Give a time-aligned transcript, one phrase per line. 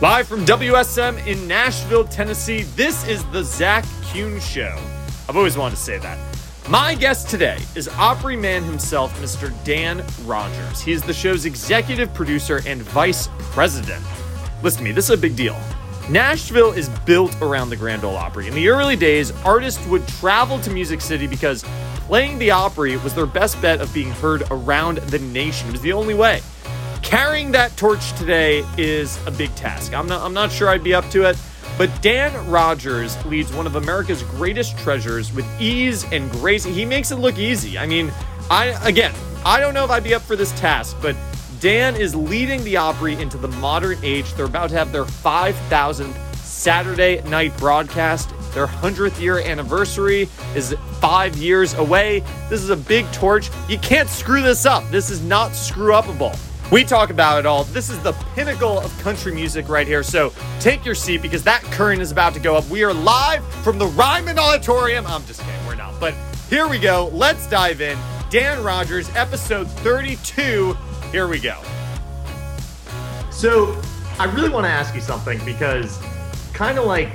[0.00, 4.74] Live from WSM in Nashville, Tennessee, this is the Zach Kuhn Show.
[5.28, 6.18] I've always wanted to say that.
[6.70, 9.52] My guest today is Opry man himself, Mr.
[9.62, 10.80] Dan Rogers.
[10.80, 14.02] He is the show's executive producer and vice president.
[14.62, 15.60] Listen to me, this is a big deal.
[16.08, 18.48] Nashville is built around the Grand Ole Opry.
[18.48, 21.62] In the early days, artists would travel to Music City because
[22.06, 25.68] playing the Opry was their best bet of being heard around the nation.
[25.68, 26.40] It was the only way.
[27.02, 29.94] Carrying that torch today is a big task.
[29.94, 31.36] I'm not, I'm not sure I'd be up to it,
[31.76, 36.64] but Dan Rogers leads one of America's greatest treasures with ease and grace.
[36.64, 37.78] He makes it look easy.
[37.78, 38.12] I mean,
[38.50, 39.12] I again,
[39.44, 41.16] I don't know if I'd be up for this task, but
[41.60, 44.32] Dan is leading the Opry into the modern age.
[44.34, 48.30] They're about to have their 5,000th Saturday night broadcast.
[48.52, 52.20] Their 100th year anniversary is five years away.
[52.48, 53.50] This is a big torch.
[53.68, 54.88] You can't screw this up.
[54.90, 56.38] This is not screw upable.
[56.70, 57.64] We talk about it all.
[57.64, 60.04] This is the pinnacle of country music right here.
[60.04, 62.64] So take your seat because that curtain is about to go up.
[62.68, 65.04] We are live from the Ryman Auditorium.
[65.04, 65.98] I'm just kidding, we're not.
[65.98, 66.14] But
[66.48, 67.10] here we go.
[67.12, 67.98] Let's dive in.
[68.30, 70.76] Dan Rogers, episode 32.
[71.10, 71.60] Here we go.
[73.32, 73.76] So
[74.20, 75.98] I really want to ask you something because
[76.52, 77.08] kind of like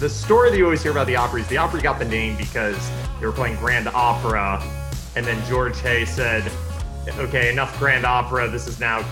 [0.00, 2.38] the story that you always hear about the Opry is the Opry got the name
[2.38, 4.62] because they were playing Grand Opera,
[5.14, 6.50] and then George Hay said,
[7.08, 8.48] okay, enough Grand Opera.
[8.48, 9.04] This is now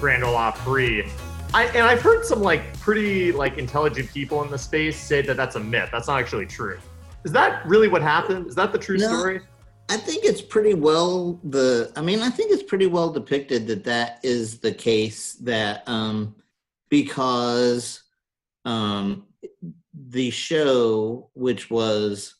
[0.00, 1.08] Grand Ole Opry.
[1.54, 5.36] I, and I've heard some like pretty like intelligent people in the space say that
[5.36, 5.90] that's a myth.
[5.92, 6.78] That's not actually true.
[7.24, 8.46] Is that really what happened?
[8.46, 9.08] Is that the true No.
[9.08, 9.40] story?
[9.88, 11.92] I think it's pretty well the.
[11.94, 15.34] I mean, I think it's pretty well depicted that that is the case.
[15.34, 16.34] That um,
[16.88, 18.02] because
[18.64, 19.26] um,
[19.94, 22.34] the show, which was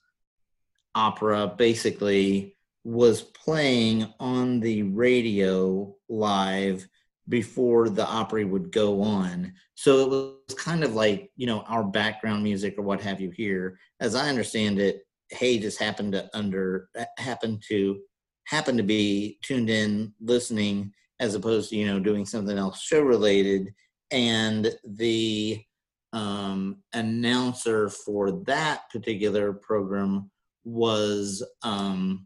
[0.97, 2.56] opera, basically
[2.87, 6.87] was playing on the radio live
[7.29, 9.53] before the Opry would go on.
[9.75, 13.33] So it was kind of like you know our background music or what have you
[13.33, 13.81] here.
[13.99, 16.89] As I understand it, Hay just happened to under
[17.19, 17.99] happened to
[18.45, 23.01] happen to be tuned in listening as opposed to you know doing something else show
[23.01, 23.75] related
[24.13, 25.61] and the
[26.13, 30.31] um, announcer for that particular program
[30.65, 32.26] was um,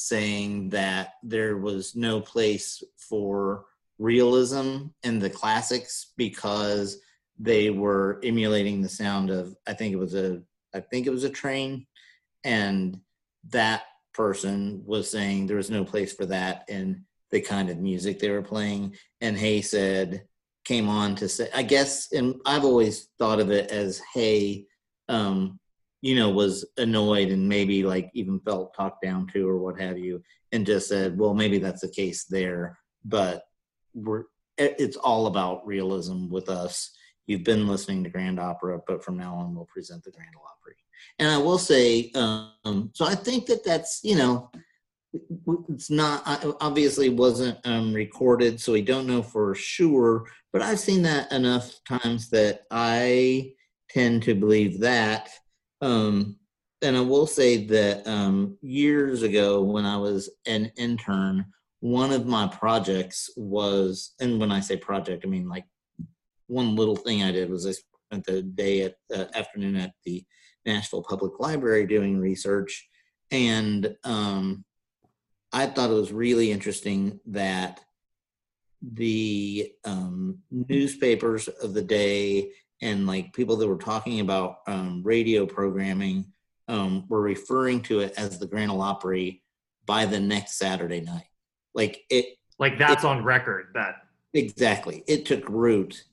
[0.00, 3.66] saying that there was no place for
[3.98, 7.00] realism in the classics because
[7.38, 10.40] they were emulating the sound of i think it was a
[10.74, 11.86] i think it was a train.
[12.44, 13.00] And
[13.50, 13.82] that
[14.14, 18.30] person was saying there was no place for that in the kind of music they
[18.30, 18.96] were playing.
[19.20, 20.24] And hay said
[20.64, 24.66] came on to say i guess and i've always thought of it as hay
[25.08, 25.58] um
[26.02, 29.98] you know was annoyed and maybe like even felt talked down to or what have
[29.98, 30.22] you
[30.52, 33.44] and just said well maybe that's the case there but
[33.94, 34.24] we're
[34.58, 36.90] it's all about realism with us
[37.26, 40.74] you've been listening to grand opera but from now on we'll present the grand opry
[41.18, 44.50] and I will say, um, so I think that that's you know,
[45.68, 46.22] it's not
[46.60, 50.24] obviously wasn't um, recorded, so we don't know for sure.
[50.52, 53.52] But I've seen that enough times that I
[53.90, 55.30] tend to believe that.
[55.80, 56.36] Um,
[56.82, 61.46] and I will say that um, years ago, when I was an intern,
[61.80, 65.64] one of my projects was, and when I say project, I mean like
[66.46, 70.24] one little thing I did was I spent the day at uh, afternoon at the
[70.66, 72.88] Nashville Public Library doing research,
[73.30, 74.64] and um,
[75.52, 77.80] I thought it was really interesting that
[78.82, 82.50] the um, newspapers of the day
[82.82, 86.32] and like people that were talking about um, radio programming
[86.68, 89.42] um, were referring to it as the Grand Ole Opry
[89.86, 91.26] by the next Saturday night.
[91.74, 93.68] Like it Like that's on record.
[93.74, 93.96] That
[94.34, 95.02] Exactly.
[95.06, 96.04] It took root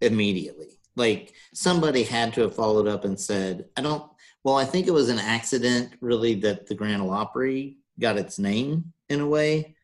[0.00, 0.78] immediately.
[0.96, 4.10] Like somebody had to have followed up and said, I don't,
[4.42, 8.38] well, I think it was an accident really that the Grand Ole Opry got its
[8.38, 9.76] name in a way.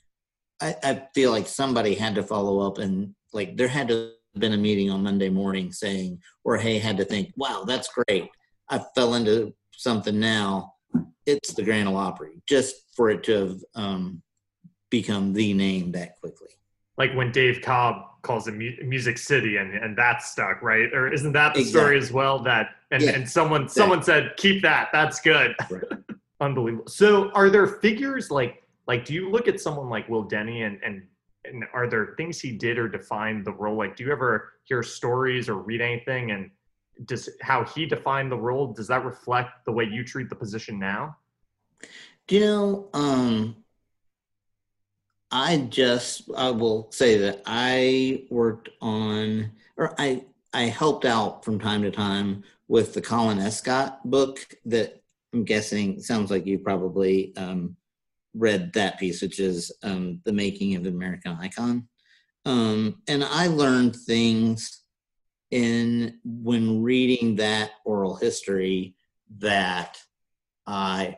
[0.61, 4.53] I, I feel like somebody had to follow up and like there had to been
[4.53, 8.29] a meeting on Monday morning saying, or Hay, had to think, wow, that's great.
[8.69, 10.75] I fell into something now.
[11.27, 14.23] It's the Grand Ole Opry just for it to have um,
[14.91, 16.49] become the name that quickly.
[16.99, 20.93] like when Dave Cobb calls it Mu- Music City and and that's stuck, right?
[20.93, 22.39] Or isn't that the story as well?
[22.39, 24.89] That and Yeah, and someone someone said keep that.
[24.93, 25.55] That's good.
[25.71, 25.83] Right.
[26.41, 26.89] Unbelievable.
[26.89, 30.79] So are there figures like like do you look at someone like Will Denny and
[30.85, 31.03] and
[31.51, 33.77] and are there things he did or defined the role?
[33.77, 36.51] Like do you ever hear stories or read anything and
[37.05, 40.79] does how he defined the role does that reflect the way you treat the position
[40.79, 41.17] now?
[42.27, 43.57] Do you know, um,
[45.31, 51.59] I just I will say that I worked on or I I helped out from
[51.59, 55.03] time to time with the Colin Escott book that
[55.33, 57.77] I'm guessing sounds like you probably um,
[58.37, 61.89] read that piece, which is um, the making of the American Icon.
[62.45, 64.83] Um, and I learned things
[65.51, 68.95] in when reading that oral history
[69.39, 69.99] that
[70.67, 71.17] I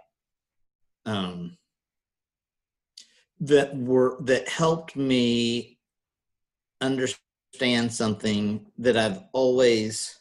[1.06, 1.56] um,
[3.40, 5.78] that were that helped me
[6.80, 10.18] understand something that I've always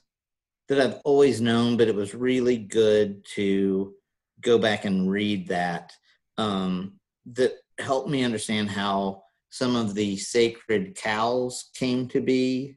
[0.70, 3.94] that I've always known, but it was really good to
[4.42, 5.94] go back and read that.
[6.38, 7.00] Um,
[7.34, 12.76] that helped me understand how some of the sacred cows came to be,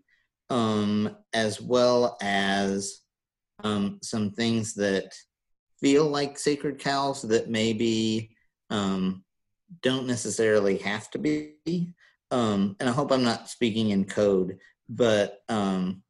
[0.48, 3.00] um, as well as
[3.62, 5.12] um, some things that
[5.80, 8.34] feel like sacred cows that maybe
[8.70, 9.24] um,
[9.82, 11.94] don't necessarily have to be.
[12.30, 14.58] Um, and I hope I'm not speaking in code,
[14.88, 16.02] but um,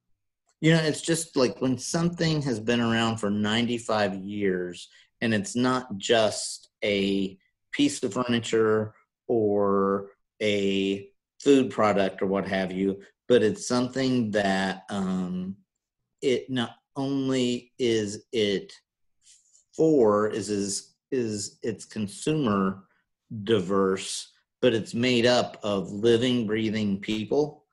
[0.60, 4.88] you know, it's just like when something has been around for 95 years
[5.20, 7.38] and it's not just a
[7.72, 8.94] piece of furniture
[9.28, 10.10] or
[10.42, 11.08] a
[11.40, 15.56] food product or what have you, but it's something that um,
[16.22, 18.72] it not only is it
[19.76, 22.84] for is is is its consumer
[23.44, 27.64] diverse, but it's made up of living, breathing people.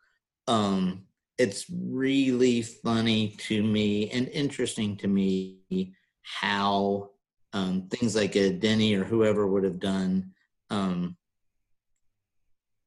[0.47, 1.03] Um,
[1.37, 7.11] it's really funny to me and interesting to me how
[7.57, 10.31] um, things like a Denny or whoever would have done
[10.69, 11.17] um,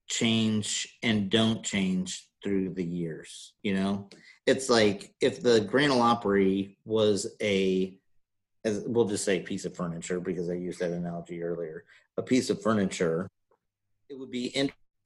[0.08, 3.55] change and don't change through the years.
[3.62, 4.08] You know,
[4.46, 7.99] it's like if the Grand Ole Opry was a,
[8.64, 11.84] as we'll just say, piece of furniture because I used that analogy earlier,
[12.17, 13.28] a piece of furniture.
[14.08, 14.52] It would be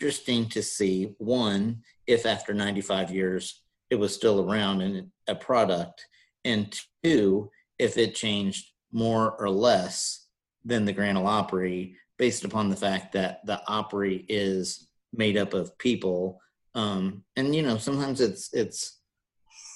[0.00, 6.04] interesting to see one if after 95 years it was still around and a product,
[6.44, 10.26] and two if it changed more or less
[10.64, 15.52] than the Grand Ole Opry based upon the fact that the Opry is made up
[15.52, 16.40] of people.
[16.74, 19.00] Um, and you know, sometimes it's it's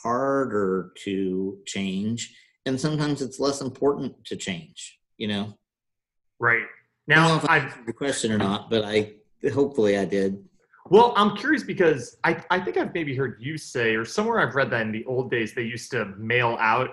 [0.03, 2.35] harder to change,
[2.65, 4.99] and sometimes it's less important to change.
[5.19, 5.59] You know.
[6.39, 6.65] Right.
[7.09, 9.15] Now, I answered the question or not, but I
[9.53, 10.45] hopefully I did.
[10.91, 14.55] Well, I'm curious because I, I think I've maybe heard you say, or somewhere I've
[14.55, 16.91] read that in the old days, they used to mail out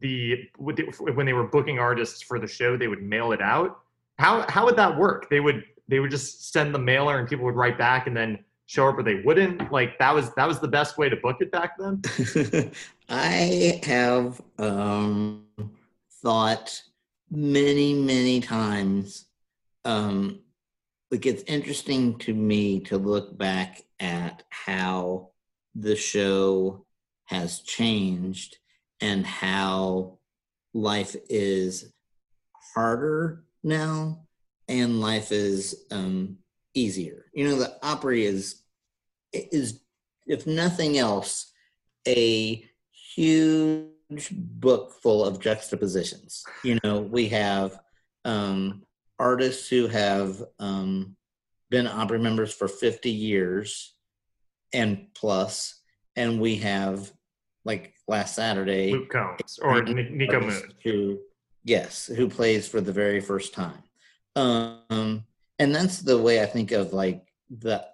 [0.00, 3.80] the when they were booking artists for the show, they would mail it out.
[4.18, 5.28] How how would that work?
[5.30, 8.44] They would they would just send the mailer and people would write back and then
[8.66, 9.72] show up or they wouldn't.
[9.72, 12.00] Like that was that was the best way to book it back then.
[13.08, 15.44] I have um,
[16.22, 16.82] thought
[17.30, 19.26] many many times.
[19.84, 20.40] Um,
[21.10, 25.30] like it's interesting to me to look back at how
[25.74, 26.84] the show
[27.24, 28.58] has changed
[29.00, 30.18] and how
[30.74, 31.92] life is
[32.74, 34.26] harder now
[34.68, 36.38] and life is um,
[36.74, 37.26] easier.
[37.34, 38.62] You know, the Opry is
[39.32, 39.80] is
[40.26, 41.52] if nothing else
[42.06, 42.64] a
[43.16, 46.44] huge book full of juxtapositions.
[46.64, 47.78] You know, we have
[48.24, 48.82] um,
[49.18, 51.16] artists who have um,
[51.70, 53.94] been Opry members for 50 years
[54.72, 55.80] and plus,
[56.16, 57.12] and we have
[57.64, 58.92] like last Saturday.
[58.92, 60.74] Luke Combs or Niko Moon.
[60.82, 61.20] Who,
[61.64, 63.82] yes, who plays for the very first time.
[64.36, 65.24] Um,
[65.58, 67.86] and that's the way I think of like the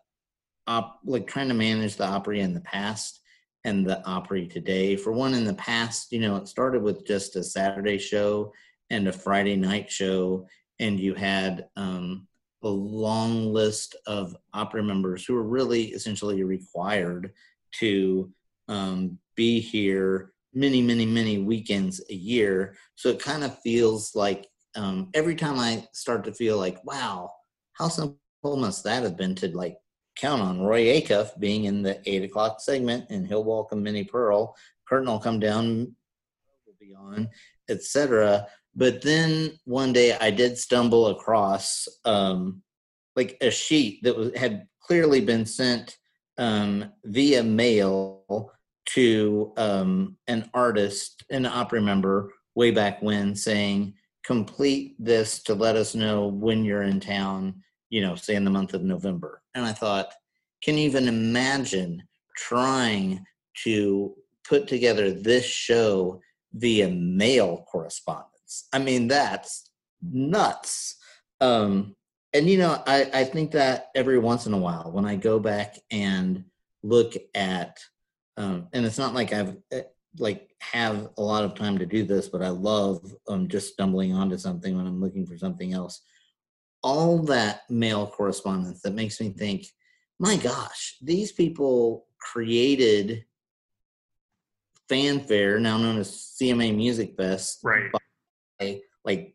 [0.66, 3.20] op, like trying to manage the Opry in the past
[3.64, 4.96] and the Opry today.
[4.96, 8.52] For one, in the past, you know, it started with just a Saturday show
[8.88, 10.46] and a Friday night show,
[10.78, 12.26] and you had um,
[12.62, 17.32] a long list of Opry members who were really essentially required
[17.80, 18.32] to
[18.68, 22.76] um, be here many, many, many weekends a year.
[22.94, 27.30] So it kind of feels like um, every time I start to feel like, wow,
[27.74, 29.76] how simple must that have been to like
[30.16, 34.56] count on Roy Acuff being in the eight o'clock segment and he'll welcome Minnie Pearl.
[34.88, 35.94] Curtain will come down,
[36.66, 37.28] will be on,
[37.68, 38.46] etc.
[38.74, 42.62] But then one day I did stumble across um,
[43.14, 45.96] like a sheet that was had clearly been sent
[46.38, 48.52] um, via mail
[48.86, 55.76] to um, an artist, an Opry member, way back when, saying, "Complete this to let
[55.76, 59.42] us know when you're in town." You know, say in the month of November.
[59.54, 60.12] And I thought,
[60.62, 62.02] can you even imagine
[62.36, 63.24] trying
[63.64, 64.14] to
[64.48, 66.20] put together this show
[66.52, 68.66] via mail correspondence?
[68.72, 69.70] I mean, that's
[70.02, 70.96] nuts.
[71.40, 71.94] Um,
[72.32, 75.38] and you know, I, I think that every once in a while, when I go
[75.38, 76.44] back and
[76.82, 77.78] look at
[78.36, 79.82] um, and it's not like I've eh,
[80.18, 84.12] like have a lot of time to do this, but I love um, just stumbling
[84.12, 86.02] onto something when I'm looking for something else.
[86.82, 89.66] All that mail correspondence that makes me think,
[90.18, 93.24] my gosh, these people created
[94.88, 97.90] Fan Fair, now known as CMA Music Fest, Right.
[98.58, 99.34] by like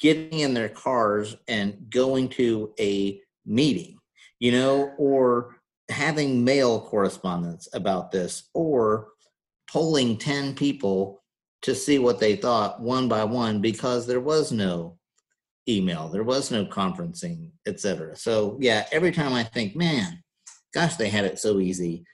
[0.00, 3.98] getting in their cars and going to a meeting,
[4.38, 5.56] you know, or
[5.92, 9.08] having mail correspondence about this, or
[9.70, 11.22] polling 10 people
[11.62, 14.98] to see what they thought one by one because there was no
[15.68, 18.16] email, there was no conferencing, etc.
[18.16, 20.22] So, yeah, every time I think, man,
[20.74, 22.04] gosh, they had it so easy,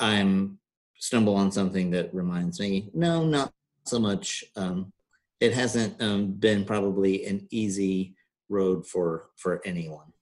[0.00, 0.58] I'm
[0.98, 3.52] stumble on something that reminds me, no, not
[3.84, 4.44] so much.
[4.56, 4.92] Um,
[5.40, 8.14] it hasn't um, been probably an easy
[8.48, 10.12] road for for anyone.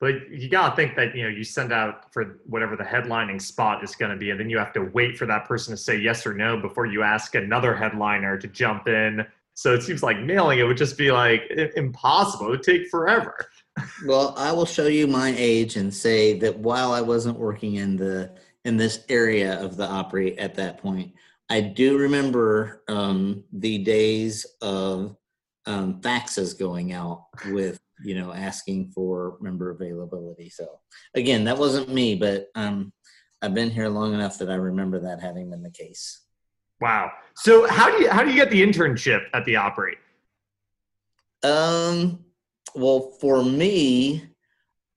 [0.00, 3.84] But you gotta think that you know you send out for whatever the headlining spot
[3.84, 5.98] is going to be, and then you have to wait for that person to say
[5.98, 9.26] yes or no before you ask another headliner to jump in.
[9.54, 12.46] So it seems like mailing it would just be like impossible.
[12.46, 13.46] It would take forever.
[14.04, 17.96] Well, I will show you my age and say that while I wasn't working in
[17.96, 18.30] the
[18.66, 21.14] in this area of the Opry at that point,
[21.48, 25.16] I do remember um, the days of
[25.66, 30.48] um, faxes going out with you know asking for member availability.
[30.50, 30.80] So
[31.14, 32.92] again, that wasn't me, but um,
[33.42, 36.22] I've been here long enough that I remember that having been the case.
[36.80, 37.12] Wow.
[37.36, 39.96] So how do you how do you get the internship at the Opry?
[41.42, 42.24] Um,
[42.74, 44.30] well, for me,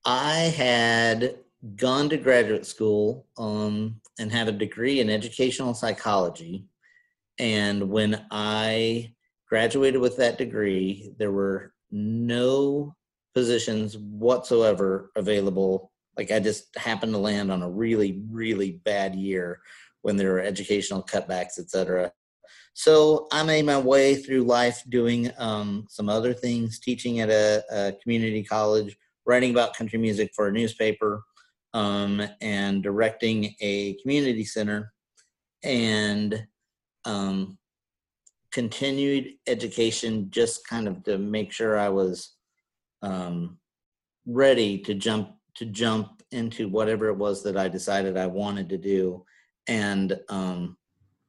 [0.06, 1.38] I had
[1.76, 6.66] gone to graduate school um, and had a degree in educational psychology.
[7.40, 9.14] And when I
[9.48, 12.96] graduated with that degree, there were no
[13.36, 15.92] positions whatsoever available.
[16.18, 19.62] Like I just happened to land on a really, really bad year
[20.02, 22.12] when there were educational cutbacks, et cetera.
[22.74, 27.64] So I made my way through life doing um, some other things, teaching at a,
[27.72, 31.24] a community college, writing about country music for a newspaper,
[31.74, 34.92] um, and directing a community center,
[35.64, 36.46] and
[37.06, 37.58] um,
[38.54, 42.36] continued education just kind of to make sure I was
[43.02, 43.58] um,
[44.26, 48.78] ready to jump to jump into whatever it was that I decided I wanted to
[48.78, 49.26] do,
[49.68, 50.78] and um,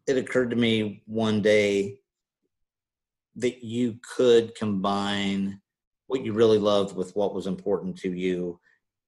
[0.07, 1.99] it occurred to me one day
[3.37, 5.61] that you could combine
[6.07, 8.61] what you really loved with what was important to you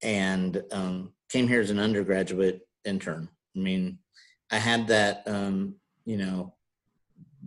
[0.03, 3.29] and um, came here as an undergraduate intern.
[3.55, 3.99] I mean
[4.51, 6.53] i had that um, you know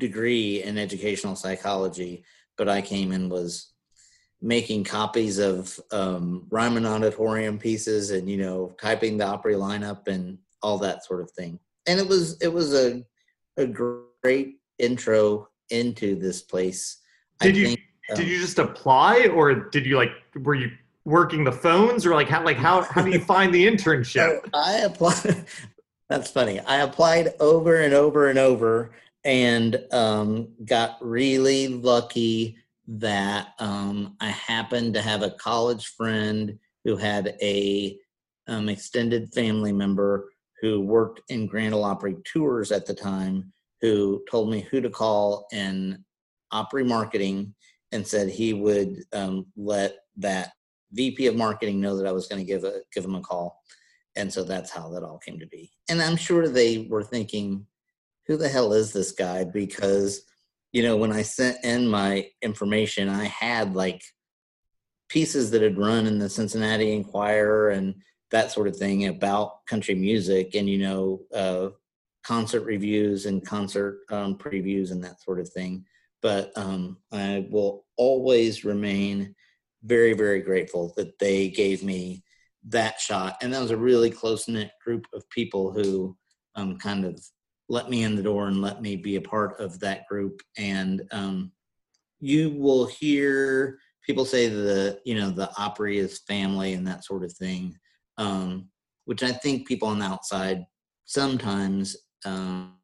[0.00, 2.24] degree in educational psychology
[2.58, 3.72] but i came and was
[4.42, 10.38] making copies of um, Ryman auditorium pieces and you know typing the Opry lineup and
[10.62, 13.04] all that sort of thing and it was it was a
[13.56, 16.98] a great intro into this place.
[17.40, 17.76] Did you
[18.14, 20.70] did um, you just apply or did you like were you
[21.04, 24.48] working the phones or like how like how how do you find the internship?
[24.54, 25.44] I applied.
[26.08, 26.58] That's funny.
[26.60, 28.90] I applied over and over and over,
[29.24, 36.96] and um, got really lucky that um, I happened to have a college friend who
[36.96, 37.96] had a
[38.48, 44.22] um, extended family member who worked in Grand Ole Opry tours at the time, who
[44.30, 46.04] told me who to call in
[46.50, 47.54] Opry marketing
[47.92, 50.52] and said he would um, let that
[50.92, 53.62] VP of marketing know that I was going to give a give him a call,
[54.16, 55.70] and so that's how that all came to be.
[55.88, 57.66] And I'm sure they were thinking,
[58.26, 60.22] "Who the hell is this guy?" Because
[60.72, 64.02] you know, when I sent in my information, I had like
[65.08, 67.96] pieces that had run in the Cincinnati Enquirer and
[68.30, 71.70] that sort of thing about country music, and you know, uh,
[72.22, 75.84] concert reviews and concert um, previews and that sort of thing.
[76.22, 79.34] But um, I will always remain
[79.82, 82.22] very, very grateful that they gave me
[82.68, 83.36] that shot.
[83.40, 86.16] And that was a really close knit group of people who
[86.54, 87.20] um, kind of
[87.70, 90.42] let me in the door and let me be a part of that group.
[90.58, 91.52] And um,
[92.18, 97.22] you will hear people say the, you know, the Opry is family and that sort
[97.22, 97.76] of thing,
[98.18, 98.68] um,
[99.04, 100.64] which I think people on the outside
[101.04, 102.76] sometimes um,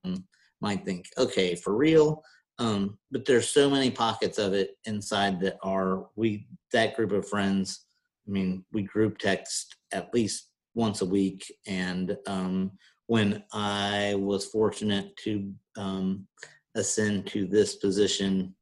[0.60, 2.22] might think, okay, for real.
[2.60, 7.28] Um, but there's so many pockets of it inside that are we that group of
[7.28, 7.86] friends.
[8.26, 12.70] I mean, we group text at least once a week, and um,
[13.06, 16.26] when I was fortunate to um,
[16.74, 18.54] ascend to this position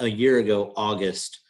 [0.00, 1.40] a year ago, August,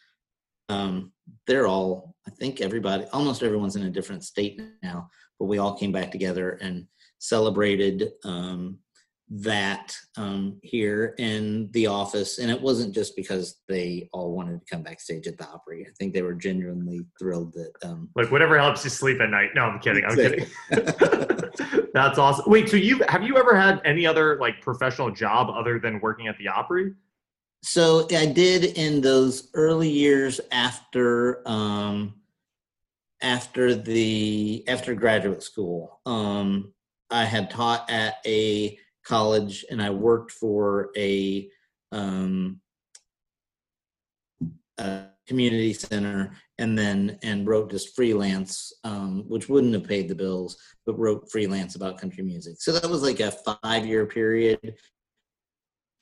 [0.69, 1.11] um,
[1.45, 5.09] they're all, I think everybody, almost everyone's in a different state now,
[5.39, 6.87] but we all came back together and
[7.19, 8.77] celebrated um,
[9.29, 12.39] that um, here in the office.
[12.39, 15.85] And it wasn't just because they all wanted to come backstage at the Opry.
[15.85, 17.73] I think they were genuinely thrilled that.
[17.83, 19.49] Um, like whatever helps you sleep at night.
[19.53, 20.05] No, I'm kidding.
[20.05, 20.45] I'm kidding.
[21.93, 22.45] That's awesome.
[22.47, 26.27] Wait, so you have you ever had any other like professional job other than working
[26.27, 26.93] at the Opry?
[27.63, 32.13] So I did in those early years after um,
[33.21, 35.99] after the after graduate school.
[36.05, 36.71] Um,
[37.09, 38.77] I had taught at a
[39.07, 41.49] college and I worked for a,
[41.91, 42.59] um,
[44.77, 50.15] a community center and then and wrote just freelance um, which wouldn't have paid the
[50.15, 52.55] bills but wrote freelance about country music.
[52.59, 53.31] So that was like a
[53.63, 54.75] five year period.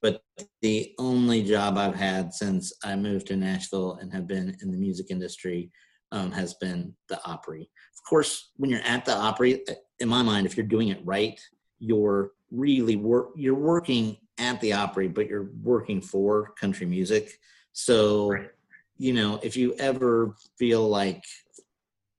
[0.02, 0.22] But
[0.62, 4.78] the only job i've had since i moved to nashville and have been in the
[4.78, 5.72] music industry
[6.12, 7.62] um, has been the opry.
[7.62, 9.64] Of course when you're at the opry
[10.00, 11.40] in my mind if you're doing it right
[11.79, 17.39] you're really work you're working at the opry but you're working for country music
[17.74, 18.50] so right.
[18.98, 21.24] you know if you ever feel like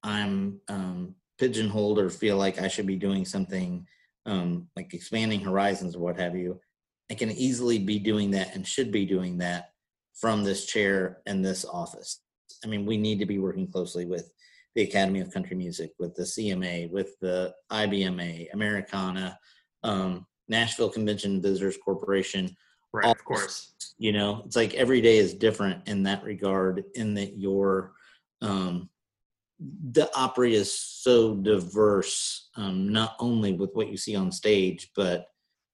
[0.03, 3.87] i'm um, pigeonholed or feel like i should be doing something
[4.27, 6.61] um, like expanding horizons or what have you
[7.11, 9.71] i can easily be doing that and should be doing that
[10.15, 12.21] from this chair and this office
[12.65, 14.33] i mean we need to be working closely with
[14.77, 19.37] the academy of country music with the cma with the ibma americana
[19.83, 22.55] um, Nashville Convention Visitors Corporation.
[22.93, 23.75] Right, of course.
[23.99, 27.93] You know, it's like every day is different in that regard, in that your
[28.43, 28.89] um,
[29.59, 35.29] the Opry is so diverse, um, not only with what you see on stage, but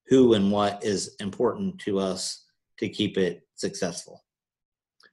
[0.06, 2.44] who and what is important to us
[2.78, 4.25] to keep it successful.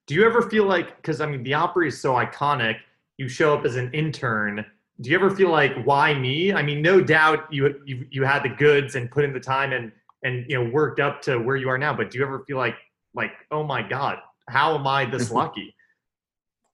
[0.07, 2.77] Do you ever feel like, because I mean, the Opry is so iconic,
[3.19, 4.65] you show up as an intern
[5.01, 6.53] do you ever feel like why me?
[6.53, 9.71] I mean, no doubt you you you had the goods and put in the time
[9.71, 9.91] and
[10.23, 11.93] and you know worked up to where you are now.
[11.93, 12.75] But do you ever feel like
[13.13, 15.73] like oh my god, how am I this lucky?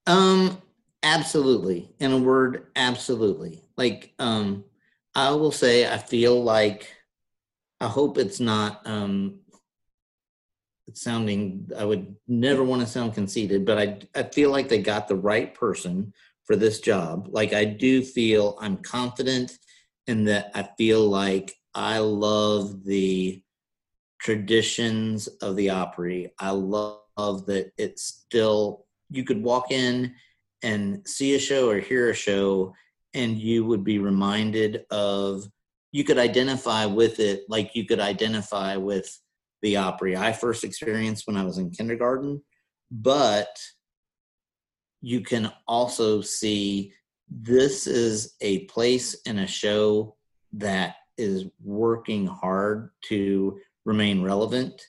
[0.07, 0.61] Um,
[1.03, 1.89] absolutely.
[1.99, 3.63] In a word, absolutely.
[3.77, 4.63] Like um,
[5.13, 6.91] I will say, I feel like
[7.79, 9.39] I hope it's not um
[10.87, 14.77] it's sounding i would never want to sound conceited but i i feel like they
[14.77, 16.13] got the right person
[16.45, 17.27] for this job.
[17.31, 19.57] Like I do feel I'm confident
[20.07, 23.41] in that I feel like I love the
[24.19, 26.31] traditions of the Opry.
[26.39, 30.15] I love that it's still you could walk in
[30.63, 32.73] and see a show or hear a show
[33.13, 35.45] and you would be reminded of
[35.91, 39.09] you could identify with it like you could identify with
[39.61, 42.43] the Opry I first experienced when I was in kindergarten,
[42.91, 43.57] but
[45.05, 46.91] you can also see
[47.29, 50.15] this is a place and a show
[50.51, 54.81] that is working hard to remain relevant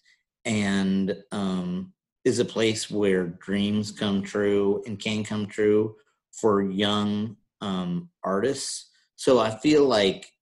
[0.46, 1.92] and um,
[2.24, 5.94] is a place where dreams come true and can come true
[6.32, 8.88] for young um, artists.
[9.16, 10.32] So I feel like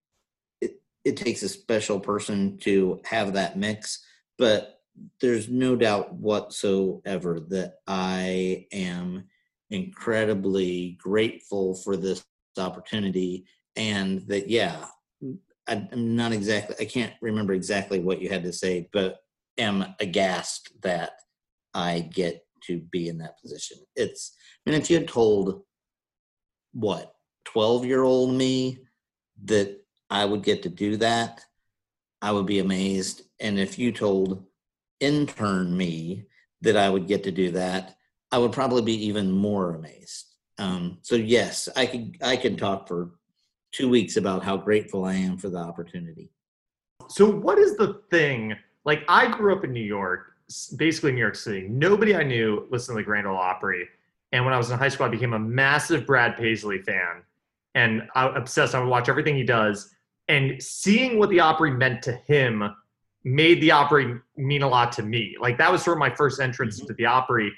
[0.61, 4.05] it, it takes a special person to have that mix,
[4.39, 4.83] but
[5.21, 9.25] there's no doubt whatsoever that I am
[9.71, 12.25] incredibly grateful for this
[12.59, 13.45] opportunity
[13.77, 14.87] and that yeah
[15.67, 19.21] I, i'm not exactly i can't remember exactly what you had to say but
[19.59, 21.13] am aghast that
[21.75, 23.79] i get to be in that position.
[23.97, 25.63] It's i mean if you had told
[26.73, 28.79] what 12 year old me
[29.45, 31.45] that i would get to do that
[32.23, 33.23] i would be amazed.
[33.41, 34.45] And if you told
[35.01, 36.25] intern me
[36.63, 37.97] that i would get to do that
[38.35, 40.27] I would probably be even more amazed.
[40.59, 43.13] Um, so yes, I could I could talk for
[43.71, 46.33] two weeks about how grateful I am for the opportunity.
[47.09, 48.57] So what is the thing?
[48.85, 50.33] Like I grew up in New York,
[50.75, 51.69] basically New York City.
[51.69, 53.89] Nobody I knew listened to the Grand Ole Opry,
[54.33, 57.23] and when I was in high school, I became a massive Brad Paisley fan,
[57.77, 58.75] and I obsessed.
[58.75, 59.95] I would watch everything he does,
[60.27, 62.69] and seeing what the Opry meant to him
[63.23, 65.37] made the Opry mean a lot to me.
[65.41, 66.89] Like that was sort of my first entrance mm-hmm.
[66.89, 67.53] to the Opry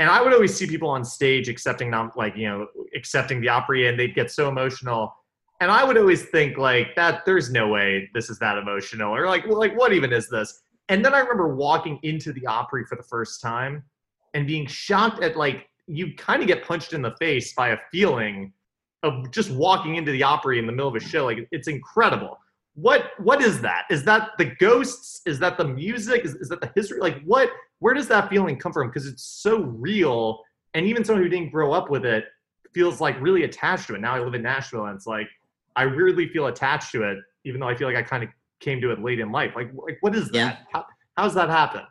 [0.00, 3.50] and I would always see people on stage accepting them, like you know, accepting the
[3.50, 5.14] Opry, and they'd get so emotional.
[5.60, 7.26] And I would always think like that.
[7.26, 10.62] There's no way this is that emotional, or like, like what even is this?
[10.88, 13.84] And then I remember walking into the Opry for the first time
[14.32, 17.76] and being shocked at like you kind of get punched in the face by a
[17.92, 18.54] feeling
[19.02, 21.26] of just walking into the Opry in the middle of a show.
[21.26, 22.38] Like it's incredible.
[22.80, 23.84] What what is that?
[23.90, 25.20] Is that the ghosts?
[25.26, 26.24] Is that the music?
[26.24, 27.00] Is, is that the history?
[27.00, 28.88] Like what where does that feeling come from?
[28.88, 30.40] Because it's so real,
[30.74, 32.24] and even someone who didn't grow up with it
[32.72, 34.00] feels like really attached to it.
[34.00, 35.28] Now I live in Nashville, and it's like
[35.76, 38.80] I weirdly feel attached to it, even though I feel like I kind of came
[38.80, 39.52] to it late in life.
[39.56, 40.34] Like, like what is that?
[40.34, 40.56] Yeah.
[40.72, 41.82] How, how's that happen?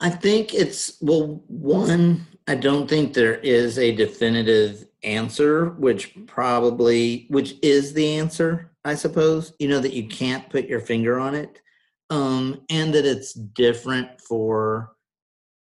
[0.00, 7.26] I think it's well, one, I don't think there is a definitive answer, which probably
[7.30, 9.52] which is the answer, I suppose.
[9.58, 11.60] You know, that you can't put your finger on it.
[12.08, 14.92] Um, and that it's different for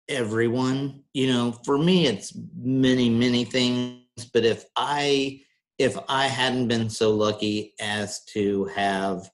[0.10, 1.04] everyone.
[1.14, 4.02] You know, for me it's many, many things.
[4.34, 5.42] But if I
[5.78, 9.30] if I hadn't been so lucky as to have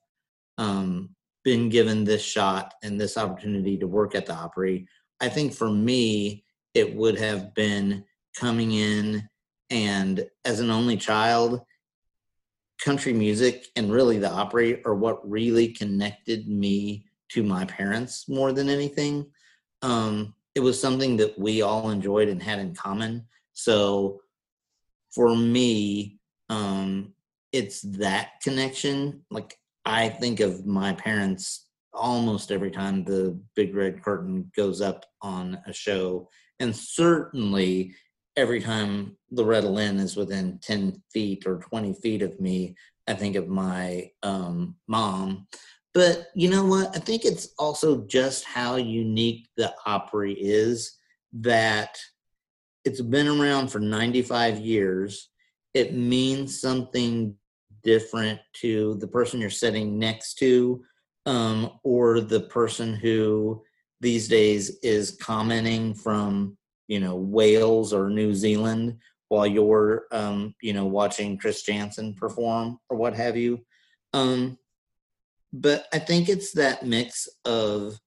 [0.58, 1.10] um
[1.44, 4.86] been given this shot and this opportunity to work at the Opry,
[5.20, 8.04] I think for me, it would have been
[8.36, 9.28] coming in
[9.70, 11.60] and as an only child,
[12.82, 18.52] country music and really the Opry are what really connected me to my parents more
[18.52, 19.26] than anything.
[19.82, 23.26] Um, it was something that we all enjoyed and had in common.
[23.52, 24.20] So
[25.10, 27.12] for me, um,
[27.52, 29.22] it's that connection.
[29.30, 35.04] Like I think of my parents almost every time the big red curtain goes up
[35.22, 36.28] on a show,
[36.60, 37.94] and certainly
[38.38, 42.76] every time Loretta Lynn is within 10 feet or 20 feet of me,
[43.08, 45.48] I think of my um, mom.
[45.92, 46.94] But you know what?
[46.94, 50.98] I think it's also just how unique the Opry is
[51.32, 51.98] that
[52.84, 55.30] it's been around for 95 years.
[55.74, 57.34] It means something
[57.82, 60.84] different to the person you're sitting next to
[61.26, 63.64] um, or the person who
[64.00, 66.56] these days is commenting from
[66.88, 68.98] you know Wales or New Zealand
[69.28, 73.64] while you're um, you know watching Chris Janson perform or what have you.
[74.12, 74.58] Um,
[75.52, 77.98] but I think it's that mix of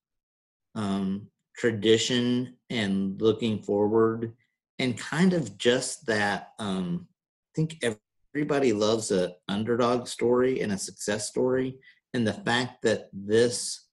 [0.76, 4.34] um, tradition and looking forward,
[4.80, 6.50] and kind of just that.
[6.60, 7.84] Um, I think
[8.34, 11.78] everybody loves a underdog story and a success story,
[12.14, 13.88] and the fact that this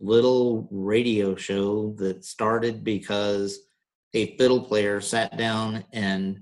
[0.00, 3.67] little radio show that started because
[4.14, 6.40] a fiddle player sat down and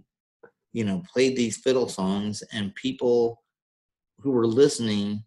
[0.72, 3.42] you know played these fiddle songs and people
[4.20, 5.22] who were listening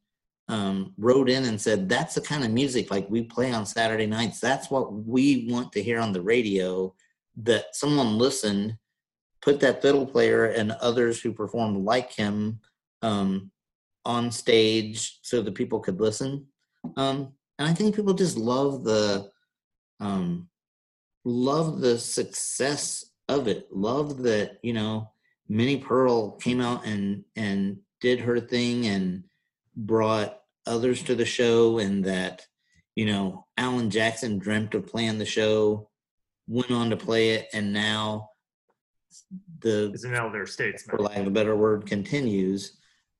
[0.47, 4.08] um, wrote in and said that's the kind of music like we play on saturday
[4.08, 4.39] nights.
[4.39, 6.93] That's what we want to hear on the radio.
[7.41, 8.75] That someone listened
[9.41, 12.60] put that fiddle player and others who performed like him
[13.02, 13.49] um,
[14.04, 16.45] on stage so that people could listen.
[16.97, 19.30] Um, and i think people just love the
[19.99, 20.48] um,
[21.23, 23.67] love the success of it.
[23.71, 25.12] Love that you know
[25.47, 29.23] Minnie Pearl came out and and did her thing and
[29.75, 32.45] brought others to the show, and that
[32.95, 35.89] you know Alan Jackson dreamt of playing the show,
[36.47, 38.29] went on to play it, and now
[39.62, 40.97] the Is an elder statesman.
[40.97, 42.77] for lack of a better word continues.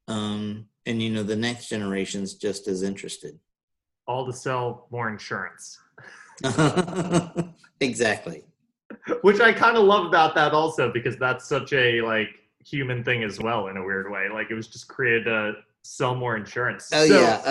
[0.08, 3.40] Um, and you know the next generation's just as interested.
[4.08, 5.78] All to sell more insurance.
[7.80, 8.44] exactly.
[9.22, 12.30] which I kind of love about that also because that's such a like
[12.63, 14.30] human thing as well in a weird way.
[14.32, 16.89] Like it was just created to sell more insurance.
[16.94, 17.42] Oh So- yeah,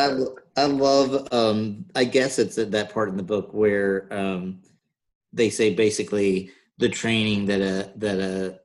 [0.57, 1.29] I, I love.
[1.33, 4.63] Um, I guess it's at that part in the book where um,
[5.33, 8.61] they say basically the training that a that a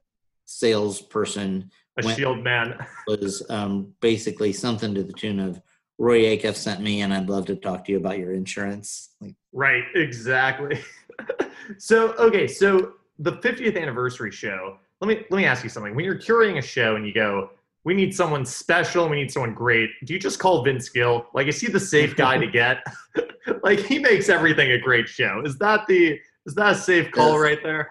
[0.45, 2.86] salesperson a shield man.
[3.08, 5.62] was um, basically something to the tune of
[5.97, 9.10] Roy Acuff sent me, and I'd love to talk to you about your insurance.
[9.21, 10.82] Like, Right, exactly.
[11.77, 14.77] so okay, so the 50th anniversary show.
[15.01, 15.95] Let me let me ask you something.
[15.95, 17.51] When you're curating a show and you go,
[17.84, 19.89] we need someone special, we need someone great.
[20.06, 21.27] Do you just call Vince Gill?
[21.34, 22.84] Like, is he the safe guy to get?
[23.63, 25.41] like, he makes everything a great show.
[25.45, 27.39] Is that the is that a safe call Yes.
[27.41, 27.89] right there?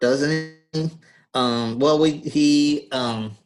[0.00, 0.90] doesn't he?
[1.34, 2.88] Um, well, we he.
[2.92, 3.36] Um,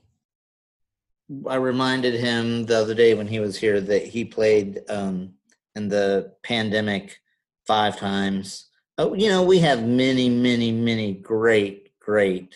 [1.49, 5.35] I reminded him the other day when he was here that he played um,
[5.75, 7.19] in the pandemic
[7.67, 8.69] five times.
[8.99, 12.55] Oh, you know, we have many, many, many great, great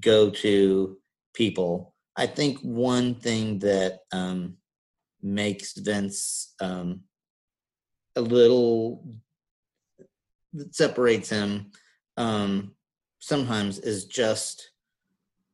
[0.00, 0.98] go-to
[1.34, 1.94] people.
[2.16, 4.56] I think one thing that um,
[5.22, 7.02] makes Vince um,
[8.16, 9.04] a little
[10.52, 11.72] that separates him
[12.16, 12.74] um,
[13.18, 14.70] sometimes is just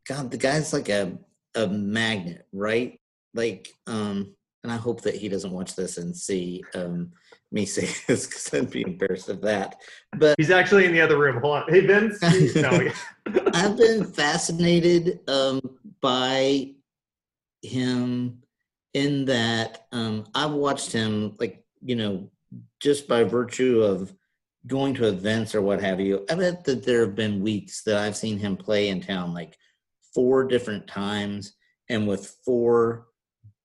[0.07, 0.31] God.
[0.31, 1.19] The guy's like a
[1.55, 3.01] a magnet, right?
[3.35, 7.13] Like, um, and I hope that he doesn't watch this and see um,
[7.51, 9.77] me say this because I'd be embarrassed of that.
[10.17, 11.41] But He's actually in the other room.
[11.41, 11.69] Hold on.
[11.69, 12.21] Hey Vince.
[12.55, 12.91] no,
[13.55, 15.61] I've been fascinated um,
[16.01, 16.73] by
[17.63, 18.43] him
[18.95, 22.31] in that um, I've watched him, like, you know,
[22.81, 24.13] just by virtue of
[24.67, 26.27] going to events or what have you.
[26.29, 29.57] I bet that there have been weeks that I've seen him play in town like
[30.15, 31.55] four different times.
[31.89, 33.09] and with four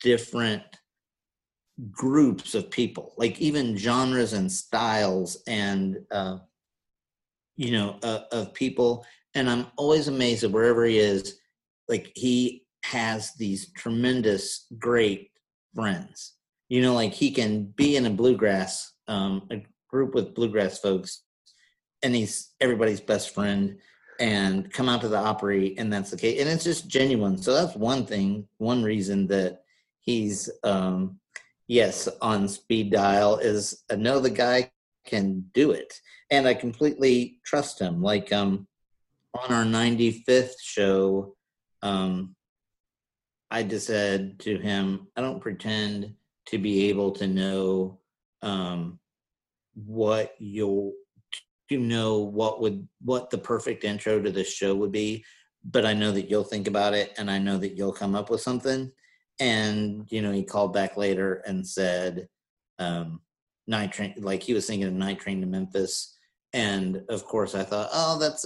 [0.02, 0.64] different
[1.92, 6.38] groups of people, like even genres and styles and uh,
[7.56, 9.06] you know uh, of people.
[9.34, 11.40] And I'm always amazed at wherever he is,
[11.88, 15.32] like he has these tremendous, great
[15.74, 16.34] friends.
[16.70, 21.24] You know, like he can be in a bluegrass um, a group with bluegrass folks,
[22.02, 23.78] and he's everybody's best friend
[24.20, 26.40] and come out to the Opry, and that's the case.
[26.40, 27.38] And it's just genuine.
[27.38, 29.64] So that's one thing, one reason that
[30.02, 31.20] he's um,
[31.68, 34.72] yes on speed dial is I know the guy
[35.06, 36.00] can do it,
[36.32, 38.02] and I completely trust him.
[38.02, 38.68] Like um,
[39.34, 41.36] on our 95th show,
[41.82, 42.36] um,
[43.52, 46.14] I just said to him, I don't pretend
[46.48, 48.00] to be able to know
[48.42, 49.00] um,
[49.74, 50.94] what you'll
[51.70, 55.24] to know what would what the perfect intro to this show would be
[55.64, 58.30] but i know that you'll think about it and i know that you'll come up
[58.30, 58.92] with something.
[59.38, 62.30] And you know he called back later and said
[62.80, 63.20] um
[63.68, 66.18] night train like he was thinking of night train to memphis.
[66.54, 68.46] And of course i thought oh that's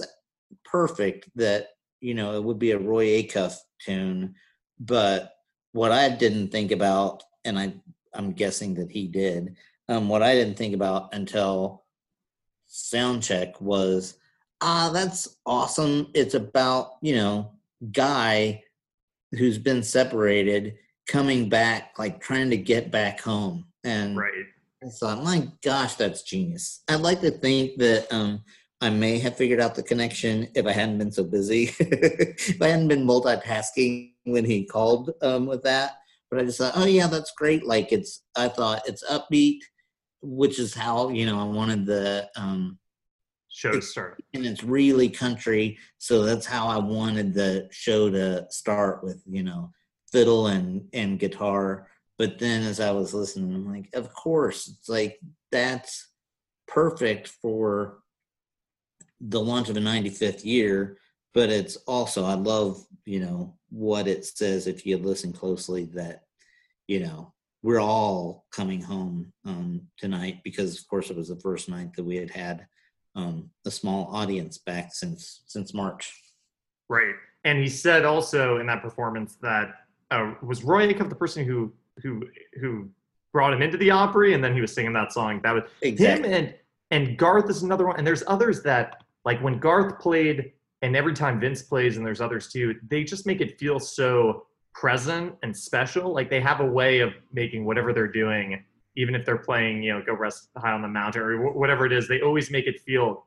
[0.64, 1.68] perfect that
[2.00, 3.54] you know it would be a roy acuff
[3.84, 4.34] tune.
[4.80, 5.32] But
[5.72, 7.72] what i didn't think about and i
[8.14, 9.56] i'm guessing that he did
[9.88, 11.79] um what i didn't think about until
[12.70, 14.16] sound check was
[14.60, 16.06] ah that's awesome.
[16.14, 17.52] It's about you know
[17.92, 18.62] guy
[19.32, 20.76] who's been separated
[21.08, 23.66] coming back like trying to get back home.
[23.84, 24.46] And Right.
[24.84, 26.82] i thought my gosh that's genius.
[26.88, 28.44] I'd like to think that um
[28.80, 31.74] i may have figured out the connection if i hadn't been so busy.
[31.80, 35.96] If i hadn't been multitasking when he called um with that.
[36.30, 37.64] But i just thought oh yeah that's great.
[37.66, 39.58] Like it's i thought it's upbeat
[40.22, 42.78] which is how you know i wanted the um
[43.52, 44.22] Show to start.
[44.32, 49.42] and it's really country so that's how i wanted the show to start with you
[49.42, 49.72] know
[50.12, 54.88] fiddle and and guitar but then as i was listening i'm like of course it's
[54.88, 55.18] like
[55.50, 56.10] that's
[56.68, 57.98] perfect for
[59.20, 60.98] the launch of a 95th year
[61.34, 66.22] but it's also i love you know what it says if you listen closely that
[66.86, 71.68] you know we're all coming home um, tonight because of course it was the first
[71.68, 72.66] night that we had had
[73.16, 76.12] um, a small audience back since since March.
[76.88, 77.14] Right.
[77.44, 79.70] And he said also in that performance that
[80.10, 82.22] uh, was Roy Acuff the person who who
[82.60, 82.88] who
[83.32, 85.40] brought him into the Opry, and then he was singing that song.
[85.42, 86.54] That was him and
[86.90, 87.96] and Garth is another one.
[87.96, 92.20] And there's others that like when Garth played, and every time Vince plays, and there's
[92.20, 92.74] others too.
[92.88, 96.12] They just make it feel so present and special.
[96.12, 98.64] Like they have a way of making whatever they're doing,
[98.96, 101.86] even if they're playing, you know, "Go Rest High on the Mountain" or wh- whatever
[101.86, 102.08] it is.
[102.08, 103.26] They always make it feel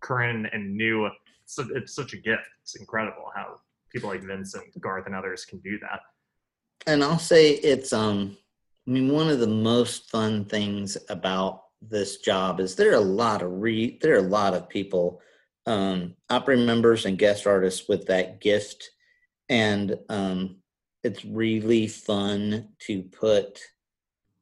[0.00, 1.08] current and new.
[1.46, 2.42] So it's such a gift.
[2.62, 6.00] It's incredible how people like Vince and Garth and others can do that.
[6.86, 8.36] and I'll say it's um
[8.86, 13.00] I mean one of the most fun things about this job is there are a
[13.00, 15.20] lot of re there are a lot of people
[15.66, 18.90] um Opry members and guest artists with that gift
[19.50, 20.59] and um
[21.02, 23.60] it's really fun to put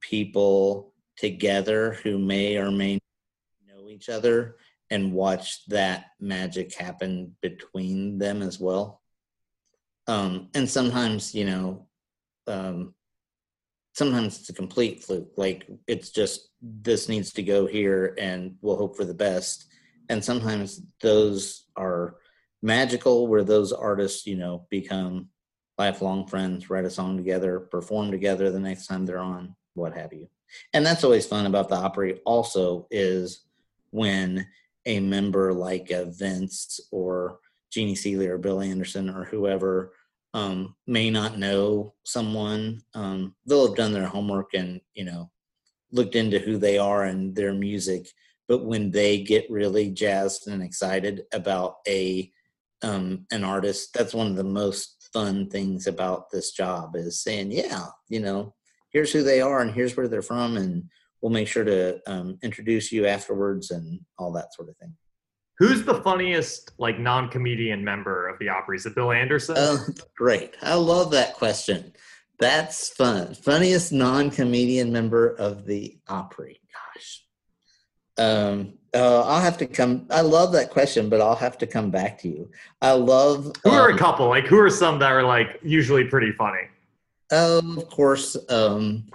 [0.00, 4.56] people together who may or may not know each other
[4.90, 9.02] and watch that magic happen between them as well
[10.06, 11.88] um and sometimes you know
[12.48, 12.94] um,
[13.94, 15.32] sometimes it's a complete fluke.
[15.36, 19.66] Like it's just this needs to go here, and we'll hope for the best.
[20.08, 22.16] And sometimes those are
[22.62, 25.28] magical, where those artists, you know, become
[25.78, 30.12] lifelong friends, write a song together, perform together the next time they're on, what have
[30.12, 30.28] you.
[30.72, 32.20] And that's always fun about the Opry.
[32.24, 33.44] Also, is
[33.90, 34.46] when
[34.86, 37.38] a member like a Vince or
[37.70, 39.92] Jeannie Seely or Bill Anderson or whoever
[40.34, 45.30] um, may not know someone, um, they'll have done their homework and you know
[45.90, 48.08] looked into who they are and their music.
[48.46, 52.30] But when they get really jazzed and excited about a
[52.82, 57.50] um, an artist, that's one of the most fun things about this job is saying,
[57.50, 58.54] yeah, you know,
[58.92, 60.84] here's who they are and here's where they're from, and
[61.20, 64.94] we'll make sure to um, introduce you afterwards and all that sort of thing.
[65.58, 68.76] Who's the funniest like non-comedian member of the Opry?
[68.76, 69.56] Is it Bill Anderson?
[69.58, 69.84] Oh,
[70.16, 70.56] great.
[70.62, 71.92] I love that question.
[72.38, 73.34] That's fun.
[73.34, 76.60] Funniest non comedian member of the Opry.
[76.72, 77.24] Gosh.
[78.16, 80.06] Um, uh, I'll have to come.
[80.10, 82.50] I love that question, but I'll have to come back to you.
[82.80, 83.52] I love.
[83.62, 84.28] who are um, a couple?
[84.28, 86.62] Like who are some that are like usually pretty funny?
[87.30, 88.36] Oh, of course.
[88.48, 89.06] Um,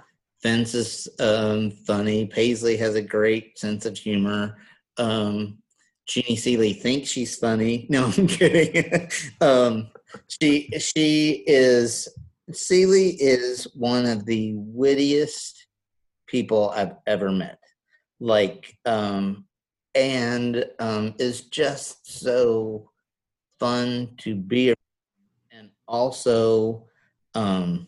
[0.42, 2.26] Vince is um, funny.
[2.26, 4.56] Paisley has a great sense of humor.
[4.98, 5.58] Um,
[6.06, 7.86] Jeannie Seely thinks she's funny.
[7.90, 9.08] No, I'm kidding.
[9.40, 9.88] um,
[10.28, 12.08] she she is
[12.52, 15.66] Seely is one of the wittiest
[16.26, 17.58] people I've ever met.
[18.20, 19.46] Like, um,
[19.94, 22.90] and um, is just so
[23.58, 24.76] fun to be around
[25.50, 26.86] and also
[27.34, 27.86] um,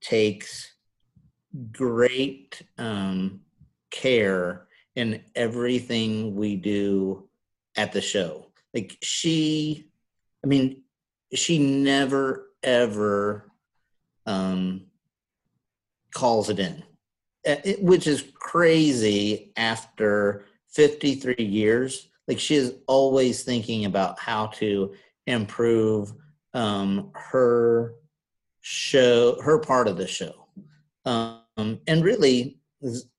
[0.00, 0.74] takes
[1.72, 3.40] great um,
[3.90, 7.28] care in everything we do
[7.76, 8.46] at the show.
[8.74, 9.88] Like she,
[10.44, 10.82] I mean,
[11.34, 13.50] she never ever
[14.26, 14.86] um,
[16.12, 16.82] calls it in,
[17.44, 22.08] it, which is crazy after 53 years.
[22.26, 24.94] Like she is always thinking about how to
[25.26, 26.12] improve
[26.54, 27.94] um, her
[28.60, 30.46] show, her part of the show.
[31.04, 32.58] Um, and really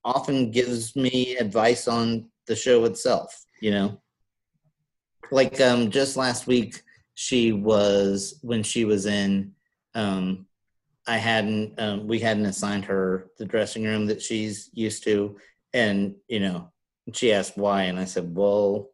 [0.04, 4.00] often gives me advice on the show itself, you know?
[5.30, 6.82] Like um, just last week,
[7.14, 9.52] she was, when she was in,
[9.94, 10.46] um,
[11.06, 15.36] I hadn't, um, we hadn't assigned her the dressing room that she's used to.
[15.72, 16.72] And, you know,
[17.12, 17.84] she asked why.
[17.84, 18.90] And I said, well,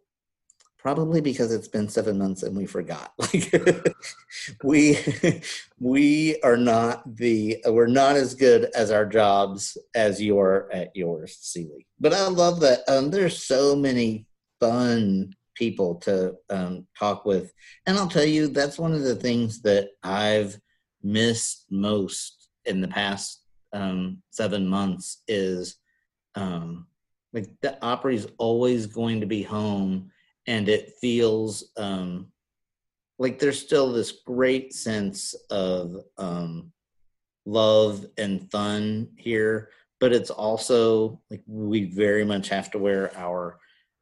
[0.87, 3.52] probably because it's been seven months and we forgot like
[4.62, 4.96] we
[5.81, 10.94] we are not the we're not as good as our jobs as you are at
[10.94, 11.88] yours Seely.
[11.98, 14.26] but i love that um, there's so many
[14.61, 17.52] fun people to um, talk with
[17.87, 20.57] and i'll tell you that's one of the things that i've
[21.02, 25.79] missed most in the past um, seven months is
[26.37, 26.87] um,
[27.37, 30.11] like the Opry is always going to be home
[30.49, 32.33] and it feels um,
[33.18, 36.72] like there's still this great sense of um,
[37.44, 39.68] love and fun here
[40.01, 43.59] but it's also like we very much have to wear our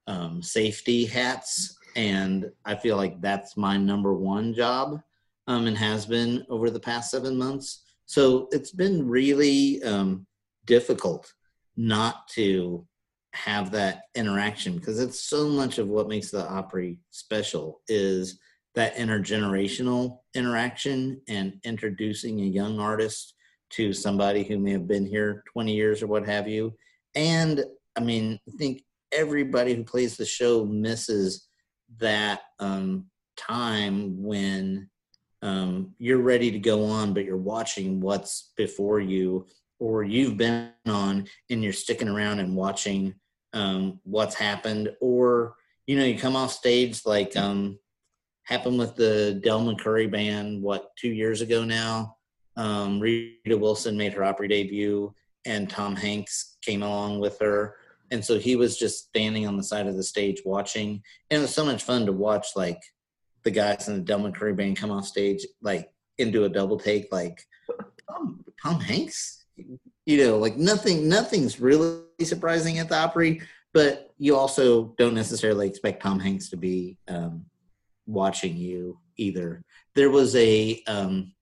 [0.07, 5.03] um, safety hats and i feel like that's my number one job
[5.47, 7.83] um, and has been over the past seven months.
[8.07, 10.27] So it's been really um,
[10.67, 11.33] difficult
[11.77, 12.87] not to
[13.35, 18.39] have that interaction because it's so much of what makes the Opry special is
[18.75, 23.35] that intergenerational interaction and introducing a young artist
[23.71, 26.75] to somebody who may have been here 20 years or what have you.
[27.17, 27.65] And
[27.97, 31.49] I mean, I think everybody who plays the show misses
[31.99, 34.89] that um, time when
[35.43, 39.47] um, you're ready to go on, but you're watching what's before you,
[39.81, 43.15] or you've been on and you're sticking around and watching
[43.55, 45.55] um, what's happened, or
[45.87, 47.79] you know, you come off stage like um,
[48.43, 50.63] happened with the Del McCoury band.
[50.63, 52.17] What two years ago now?
[52.57, 55.15] Um, Rita Wilson made her Opry debut,
[55.45, 57.77] and Tom Hanks came along with her,
[58.11, 61.43] and so he was just standing on the side of the stage watching, and it
[61.43, 62.81] was so much fun to watch like
[63.45, 67.09] the guys in the Del McCoury band come off stage like into a double take
[67.13, 67.43] like
[68.09, 74.37] Tom, Tom Hanks you know, like nothing, nothing's really surprising at the Opry, but you
[74.37, 77.47] also don't necessarily expect Tom Hanks to be um,
[78.07, 79.63] watching you either.
[79.95, 81.33] There was a um,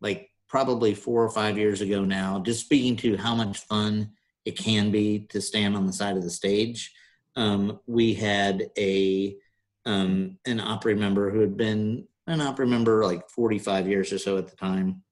[0.00, 4.12] like probably four or five years ago now, just speaking to how much fun
[4.44, 6.92] it can be to stand on the side of the stage.
[7.34, 9.36] Um, we had a
[9.84, 14.36] um, an Opry member who had been an Opry member like 45 years or so
[14.36, 15.02] at the time.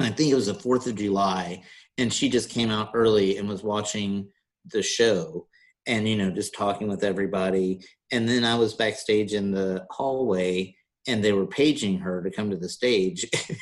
[0.00, 1.62] I think it was the 4th of July,
[1.98, 4.28] and she just came out early and was watching
[4.66, 5.46] the show
[5.86, 7.80] and you know just talking with everybody.
[8.12, 10.74] And then i was backstage in the hallway
[11.06, 13.28] and they were paging her to come to the stage.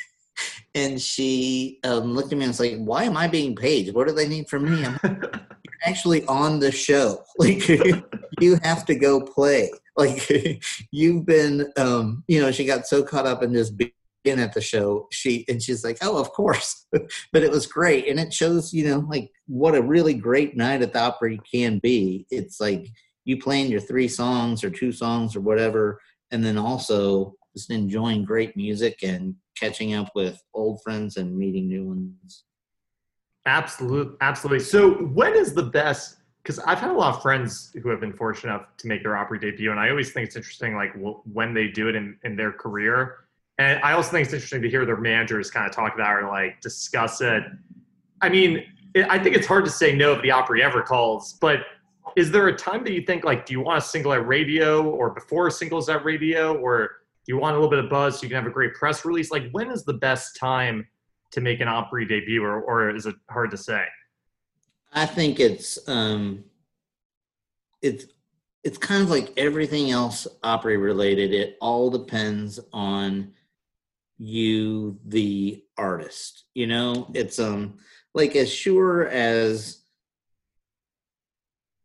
[0.75, 3.93] And she um, looked at me and was like why am i being paged?
[3.95, 4.85] What do they need from me?
[4.85, 5.31] I'm you're
[5.85, 7.25] actually on the show.
[7.39, 7.67] Like
[8.41, 9.73] you have to go play.
[9.97, 10.31] Like
[10.93, 13.91] you've been um, you know she got so caught up in just being
[14.25, 16.87] in at the show she and she's like oh of course.
[17.33, 20.83] But it was great and it shows you know like what a really great night
[20.83, 22.27] at the opry can be.
[22.31, 22.89] It's like
[23.25, 26.01] you playing your three songs or two songs or whatever
[26.31, 31.69] and then also just enjoying great music and catching up with old friends and meeting
[31.69, 32.45] new ones.
[33.47, 34.65] Absolutely absolutely.
[34.65, 38.15] So when is the best because I've had a lot of friends who have been
[38.15, 40.95] fortunate enough to make their Opry debut, and I always think it's interesting, like
[41.31, 43.17] when they do it in, in their career.
[43.59, 46.29] And I also think it's interesting to hear their managers kind of talk about or
[46.29, 47.43] like discuss it.
[48.21, 48.65] I mean,
[49.09, 51.61] I think it's hard to say no if the Opry ever calls, but
[52.17, 54.89] is there a time that you think like, do you want a single at radio
[54.89, 56.89] or before a singles at radio, or
[57.27, 59.05] do you want a little bit of buzz so you can have a great press
[59.05, 59.31] release?
[59.31, 60.87] Like, when is the best time
[61.33, 63.85] to make an Opry debut, or, or is it hard to say?
[64.93, 66.45] I think it's um,
[67.83, 68.07] it's
[68.65, 71.33] it's kind of like everything else Opry related.
[71.35, 73.33] It all depends on
[74.19, 76.45] you the artist.
[76.55, 77.79] You know, it's um
[78.15, 79.83] like as sure as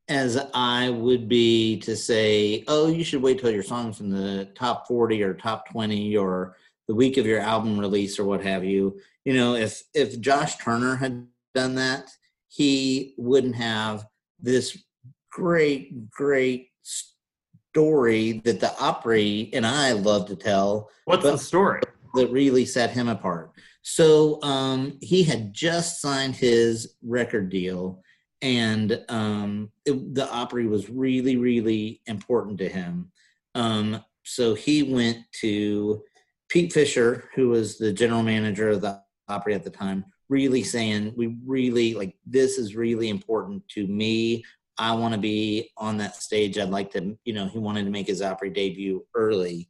[0.09, 4.45] as I would be to say, oh, you should wait till your song's in the
[4.53, 6.57] top 40 or top 20 or
[6.87, 8.99] the week of your album release or what have you.
[9.23, 12.11] You know, if if Josh Turner had done that,
[12.49, 14.05] he wouldn't have
[14.39, 14.77] this
[15.31, 20.89] great, great story that the Opry and I love to tell.
[21.05, 21.81] What's the story?
[22.13, 23.51] That really set him apart.
[23.81, 28.01] So um, he had just signed his record deal,
[28.41, 33.11] and um, it, the Opry was really, really important to him.
[33.55, 36.03] Um, so he went to
[36.49, 41.13] Pete Fisher, who was the general manager of the Opry at the time, really saying,
[41.17, 44.43] "We really like this is really important to me.
[44.77, 46.57] I want to be on that stage.
[46.57, 49.69] I'd like to, you know, he wanted to make his Opry debut early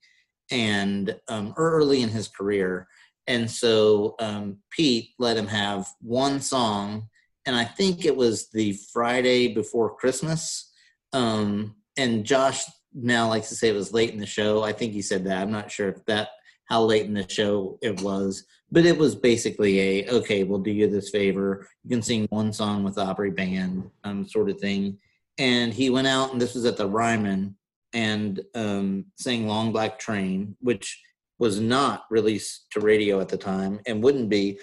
[0.51, 2.87] and um, early in his career.
[3.27, 7.07] And so um, Pete let him have one song,
[7.45, 10.71] and I think it was the Friday before Christmas.
[11.13, 12.63] Um, and Josh
[12.93, 14.63] now likes to say it was late in the show.
[14.63, 15.41] I think he said that.
[15.41, 16.29] I'm not sure if that
[16.65, 20.71] how late in the show it was, but it was basically a okay, we'll do
[20.71, 21.67] you this favor.
[21.83, 24.97] You can sing one song with the Opry band, um, sort of thing.
[25.37, 27.55] And he went out, and this was at the Ryman,
[27.93, 31.01] and um, sang "Long Black Train," which
[31.39, 34.59] was not released to radio at the time and wouldn't be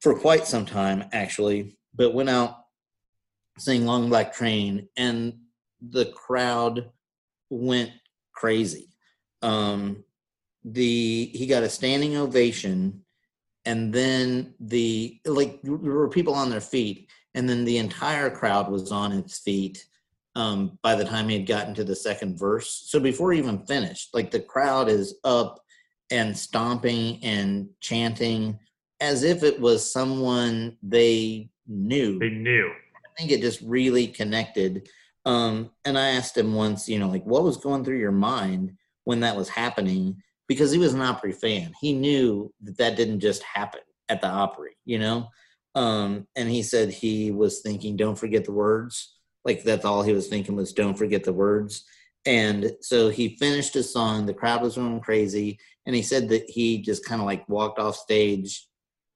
[0.00, 2.64] for quite some time actually but went out
[3.58, 5.34] saying long black train and
[5.80, 6.90] the crowd
[7.50, 7.90] went
[8.34, 8.88] crazy.
[9.42, 10.04] Um
[10.64, 13.04] the he got a standing ovation
[13.64, 18.70] and then the like there were people on their feet and then the entire crowd
[18.70, 19.86] was on its feet
[20.34, 23.64] um by the time he had gotten to the second verse so before he even
[23.66, 25.60] finished like the crowd is up
[26.10, 28.58] and stomping and chanting
[29.00, 32.18] as if it was someone they knew.
[32.18, 32.70] They knew.
[32.94, 34.88] I think it just really connected.
[35.24, 38.72] Um, and I asked him once, you know, like what was going through your mind
[39.04, 40.22] when that was happening?
[40.48, 41.72] Because he was an Opry fan.
[41.80, 45.28] He knew that that didn't just happen at the Opry, you know?
[45.74, 49.16] Um, and he said he was thinking, don't forget the words.
[49.44, 51.84] Like that's all he was thinking was don't forget the words.
[52.24, 54.26] And so he finished his song.
[54.26, 55.58] The crowd was going crazy.
[55.86, 58.68] And he said that he just kind of like walked off stage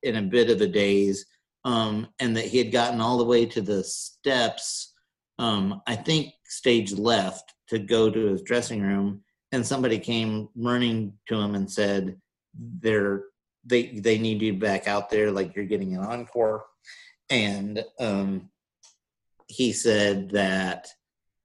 [0.03, 1.27] in a bit of a daze
[1.65, 4.95] um, and that he had gotten all the way to the steps,
[5.39, 9.23] um, I think stage left to go to his dressing room.
[9.53, 12.17] And somebody came running to him and said,
[12.55, 13.25] they're,
[13.65, 16.65] they, they need you back out there like you're getting an encore.
[17.31, 18.49] And um,
[19.49, 20.89] he said that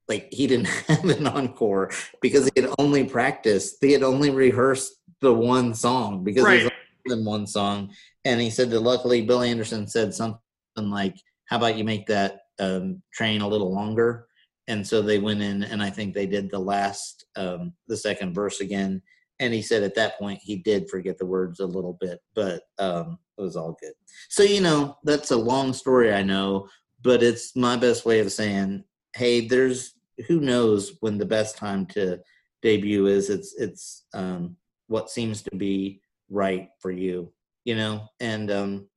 [0.07, 1.91] like he didn't have an encore
[2.21, 6.59] because he had only practiced he had only rehearsed the one song because right.
[6.61, 6.71] there's
[7.05, 7.91] than one song.
[8.25, 10.39] And he said that luckily billy anderson said something
[10.77, 14.27] like how about you make that um, train a little longer?
[14.67, 18.33] And so they went in and i think they did the last um, the second
[18.33, 19.01] verse again.
[19.39, 22.63] And he said at that point he did forget the words a little bit but
[22.77, 23.93] um, it was all good.
[24.29, 26.67] So you know that's a long story i know
[27.03, 28.83] but it's my best way of saying
[29.15, 29.93] hey there's
[30.27, 32.19] who knows when the best time to
[32.61, 33.29] debut is.
[33.29, 34.55] It's it's um,
[34.87, 37.33] what seems to be right for you
[37.63, 38.09] you know?
[38.19, 38.87] And um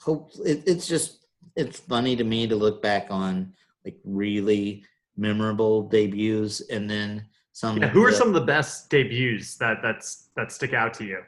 [0.00, 1.26] hope it, it's just
[1.56, 3.52] it's funny to me to look back on
[3.84, 4.84] like really
[5.16, 10.28] memorable debuts and then some yeah, who are some of the best debuts that that's
[10.36, 11.22] that stick out to you?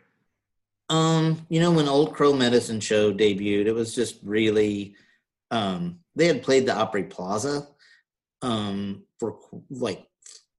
[0.89, 4.95] Um you know when old crow medicine show debuted it was just really
[5.51, 7.67] um they had played the opry plaza
[8.43, 9.39] um, for
[9.71, 10.07] like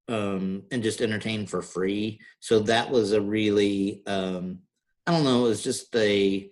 [0.07, 2.19] um, and just entertained for free.
[2.39, 4.59] So that was a really um,
[5.07, 6.49] I don't know, it was just a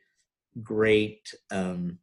[0.63, 1.99] great um,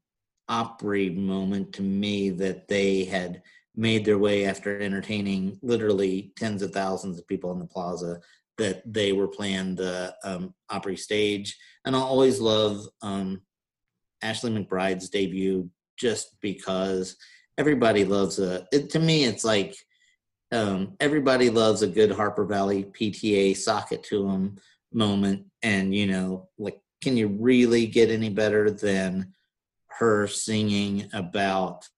[0.48, 3.42] Opry moment to me that they had
[3.74, 8.20] made their way after entertaining literally tens of thousands of people in the plaza
[8.58, 11.58] that they were playing the um, Opry stage.
[11.84, 13.42] And I always love um,
[14.22, 17.16] Ashley McBryde's debut just because
[17.58, 19.74] everybody loves a it, to me it's like
[20.52, 24.56] um, everybody loves a good harper valley pta socket to them
[24.92, 25.44] moment.
[25.62, 29.34] And you know like can you really get any better than
[29.88, 31.88] her singing about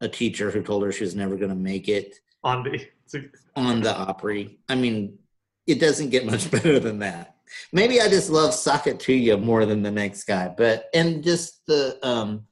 [0.00, 3.80] a teacher who told her she was never going to make it on the on
[3.80, 4.58] the opry?
[4.68, 5.18] I mean
[5.66, 7.34] it doesn't get much better than that.
[7.72, 11.64] Maybe i just love socket to you more than the next guy but and just
[11.66, 12.46] the um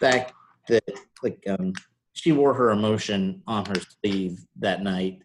[0.00, 0.32] fact
[0.68, 0.84] that
[1.22, 1.72] like um,
[2.12, 5.22] she wore her emotion on her sleeve that night.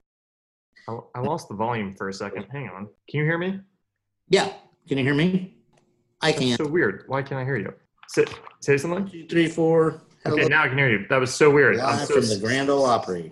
[0.88, 2.46] I, I lost the volume for a second.
[2.52, 2.88] Hang on.
[3.10, 3.60] Can you hear me?
[4.30, 4.52] Yeah.
[4.88, 5.56] Can you hear me?
[6.22, 6.58] I That's can.
[6.58, 7.04] so weird.
[7.08, 7.74] Why can't I hear you?
[8.08, 8.26] Say,
[8.62, 9.08] say something.
[9.08, 10.02] Two, three, four.
[10.24, 10.36] Hello.
[10.36, 11.06] Okay, now I can hear you.
[11.10, 11.80] That was so weird.
[11.80, 13.32] I'm Live so from the Grand Ole Opry.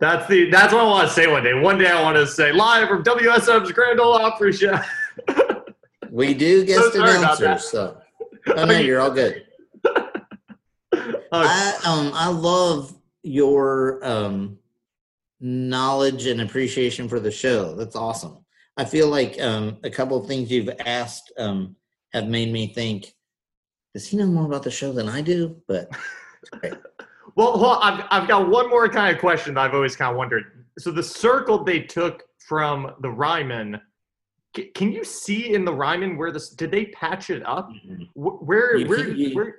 [0.00, 1.54] That's the that's what I want to say one day.
[1.54, 4.78] One day I want to say live from WSM's Grand Ole Opry show.
[6.10, 8.00] We do guest about announcers, so
[8.56, 9.44] oh, no, you're all good.
[11.32, 14.58] Uh, I um I love your um
[15.40, 17.74] knowledge and appreciation for the show.
[17.74, 18.38] That's awesome.
[18.76, 21.76] I feel like um a couple of things you've asked um
[22.12, 23.14] have made me think,
[23.94, 25.60] does he know more about the show than I do?
[25.68, 25.88] But
[27.34, 30.10] well, hold on, I've I've got one more kind of question that I've always kind
[30.10, 30.64] of wondered.
[30.78, 33.80] So the circle they took from the Ryman,
[34.74, 36.50] can you see in the Ryman where this?
[36.50, 37.68] Did they patch it up?
[38.14, 39.56] Wh- Where where you- where?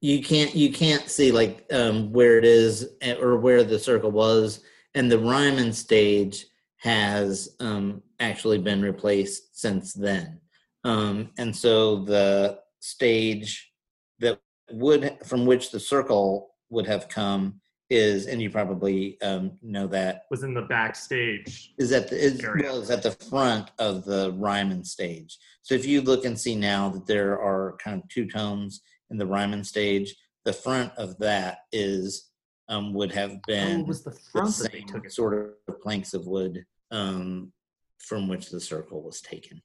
[0.00, 4.10] You can't you can't see like um where it is eh, or where the circle
[4.10, 4.60] was
[4.94, 6.46] and the Ryman stage
[6.78, 10.40] has um actually been replaced since then
[10.84, 13.72] um and so the stage
[14.18, 14.40] that
[14.70, 20.22] would from which the circle would have come is and you probably um know that
[20.30, 21.74] Was in the backstage.
[21.78, 25.36] is at the is, well, is at the front of the Ryman stage.
[25.62, 28.80] So if you look and see now that there are kind of two tones
[29.10, 32.30] in the Ryman stage, the front of that is
[32.68, 35.12] um, would have Oh, been it was the the front they same took it.
[35.12, 37.52] sort of planks of wood um,
[37.98, 39.60] from which the circle was taken.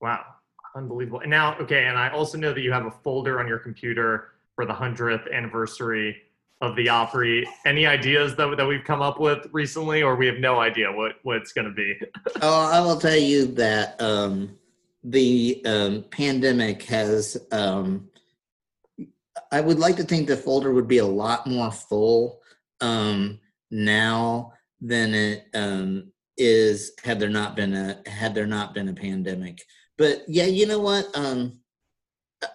[0.00, 0.24] Wow,
[0.74, 1.20] unbelievable.
[1.20, 4.32] And now, okay, and I also know that you have a folder on your computer
[4.56, 6.16] for the 100th anniversary
[6.62, 7.46] of the Opry.
[7.66, 11.16] Any ideas that, that we've come up with recently, or we have no idea what,
[11.22, 11.94] what it's going to be?
[12.42, 14.58] Oh, I will tell you that um,
[15.04, 17.36] the um, pandemic has.
[17.52, 18.09] Um,
[19.52, 22.40] I would like to think the folder would be a lot more full
[22.80, 23.40] um,
[23.70, 28.94] now than it um, is had there not been a had there not been a
[28.94, 29.62] pandemic.
[29.98, 31.06] But yeah, you know what?
[31.14, 31.60] Um,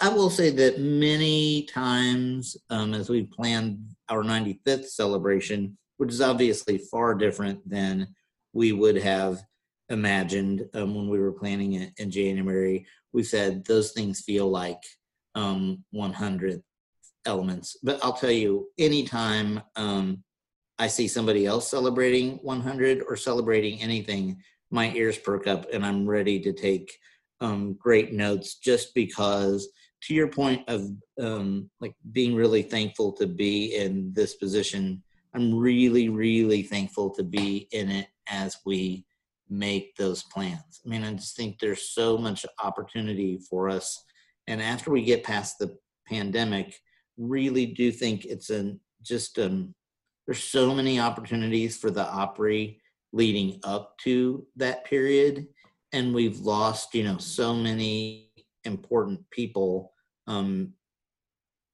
[0.01, 3.77] I will say that many times um, as we planned
[4.09, 8.07] our 95th celebration, which is obviously far different than
[8.53, 9.43] we would have
[9.89, 12.87] imagined um, when we were planning it in January.
[13.13, 14.81] We said those things feel like
[15.35, 16.63] um, 100
[17.25, 17.77] elements.
[17.83, 20.23] But I'll tell you, anytime um,
[20.77, 26.07] I see somebody else celebrating 100 or celebrating anything, my ears perk up and I'm
[26.07, 26.97] ready to take
[27.41, 29.67] um, great notes just because,
[30.03, 35.01] to your point of um, like being really thankful to be in this position,
[35.33, 39.05] I'm really, really thankful to be in it as we
[39.49, 40.81] make those plans.
[40.85, 44.03] I mean, I just think there's so much opportunity for us.
[44.47, 46.79] And after we get past the pandemic,
[47.17, 49.73] really do think it's an just um
[50.25, 52.81] there's so many opportunities for the Opry
[53.13, 55.45] leading up to that period.
[55.93, 58.31] And we've lost, you know, so many
[58.63, 59.93] important people
[60.27, 60.73] um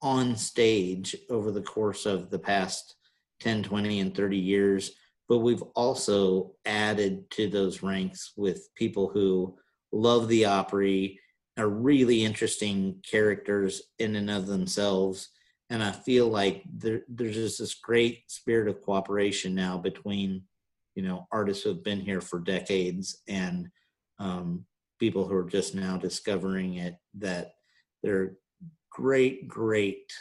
[0.02, 2.96] on stage over the course of the past
[3.42, 4.92] 10, 20, and 30 years
[5.32, 9.58] but we've also added to those ranks with people who
[9.94, 11.22] love the Opry,
[11.62, 15.30] are really interesting characters in and of themselves.
[15.70, 20.43] And I feel like there, there's just this great spirit of cooperation now between,
[20.95, 23.70] you know, artists who have been here for decades and
[24.20, 24.66] um,
[24.99, 26.95] people who are just now discovering it.
[27.14, 27.53] That
[28.01, 28.38] there are
[28.89, 30.12] great, great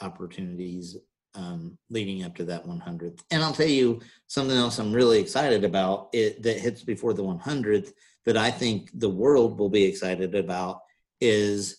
[0.00, 0.96] opportunities
[1.34, 3.20] um, leading up to that 100th.
[3.30, 7.22] And I'll tell you something else I'm really excited about it, that hits before the
[7.22, 7.92] 100th
[8.28, 10.82] that I think the world will be excited about
[11.18, 11.78] is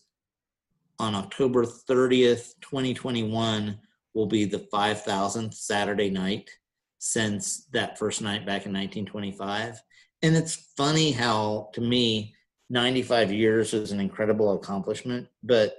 [0.98, 3.78] on October 30th, 2021
[4.16, 6.50] will be the 5,000th Saturday night
[6.98, 9.80] since that first night back in 1925.
[10.24, 12.34] And it's funny how, to me,
[12.72, 15.76] 95 years is an incredible accomplishment, but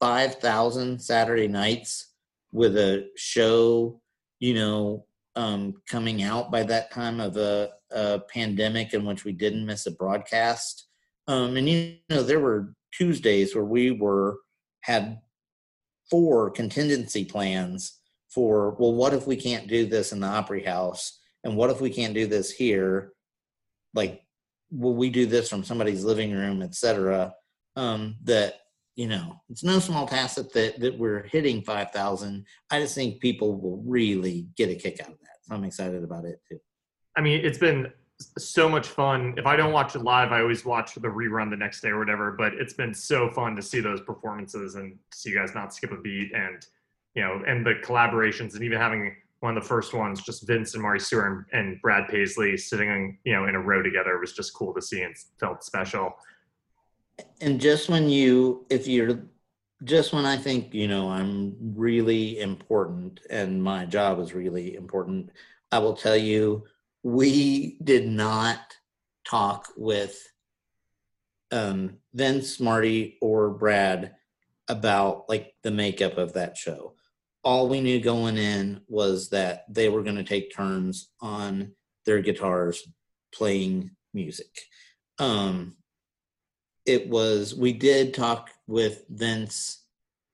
[0.00, 2.08] 5,000 Saturday nights
[2.50, 4.00] with a show,
[4.40, 5.06] you know,
[5.36, 9.86] um, coming out by that time of a, a pandemic in which we didn't miss
[9.86, 10.86] a broadcast.
[11.26, 14.38] Um, and you know, there were Tuesdays where we were
[14.82, 15.18] had
[16.10, 21.18] four contingency plans for well, what if we can't do this in the Opry House,
[21.44, 23.12] and what if we can't do this here?
[23.94, 24.22] Like,
[24.70, 27.34] will we do this from somebody's living room, etc.
[27.76, 28.60] Um, that
[28.96, 32.44] you know, it's no small task that, that, that we're hitting 5,000.
[32.70, 35.38] I just think people will really get a kick out of that.
[35.42, 36.58] So I'm excited about it too.
[37.16, 37.92] I mean, it's been
[38.38, 39.34] so much fun.
[39.36, 41.98] If I don't watch it live, I always watch the rerun the next day or
[41.98, 42.32] whatever.
[42.32, 45.92] But it's been so fun to see those performances and see you guys not skip
[45.92, 46.64] a beat and
[47.14, 50.74] you know, and the collaborations and even having one of the first ones, just Vince
[50.74, 54.18] and Marty Stuart and, and Brad Paisley sitting, in, you know, in a row together
[54.18, 56.14] was just cool to see and felt special.
[57.40, 59.22] And just when you, if you're,
[59.82, 65.30] just when I think, you know, I'm really important and my job is really important,
[65.72, 66.64] I will tell you,
[67.02, 68.58] we did not
[69.26, 70.20] talk with
[71.50, 74.14] um, Vince, Marty, or Brad
[74.68, 76.94] about like the makeup of that show.
[77.42, 81.72] All we knew going in was that they were going to take turns on
[82.04, 82.86] their guitars
[83.32, 84.60] playing music.
[85.18, 85.76] Um,
[86.86, 89.84] it was, we did talk with Vince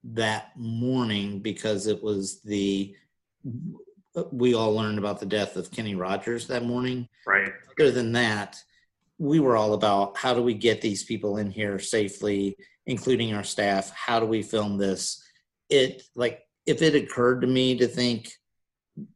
[0.05, 2.95] that morning because it was the,
[4.31, 7.09] we all learned about the death of Kenny Rogers that morning.
[7.27, 7.53] Right.
[7.79, 8.57] Other than that,
[9.19, 12.57] we were all about how do we get these people in here safely,
[12.87, 13.91] including our staff?
[13.91, 15.23] How do we film this?
[15.69, 18.31] It like if it occurred to me to think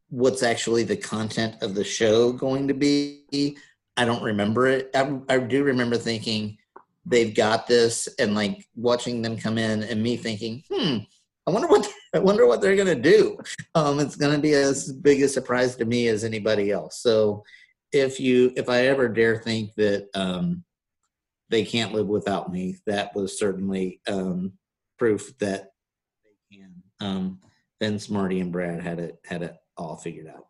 [0.09, 3.57] what's actually the content of the show going to be,
[3.97, 4.91] I don't remember it.
[4.95, 6.57] I, I do remember thinking
[7.05, 10.97] they've got this and like watching them come in and me thinking, hmm,
[11.47, 13.37] I wonder what I wonder what they're gonna do.
[13.75, 16.97] Um, it's gonna be as big a surprise to me as anybody else.
[17.01, 17.43] So
[17.91, 20.63] if you if I ever dare think that um,
[21.49, 24.53] they can't live without me, that was certainly um,
[24.99, 25.71] proof that
[26.23, 26.73] they can.
[26.99, 27.39] Um,
[27.79, 30.47] Vince, Marty, and Brad had it had it all figured out.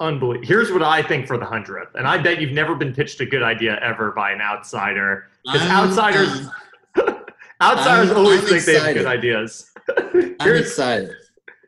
[0.00, 0.46] Unbelievable.
[0.46, 3.26] Here's what I think for the hundredth, and I bet you've never been pitched a
[3.26, 6.48] good idea ever by an outsider because outsiders
[7.62, 9.71] outsiders I'm- always I'm think they have good ideas.
[9.96, 11.14] I'm here's excited.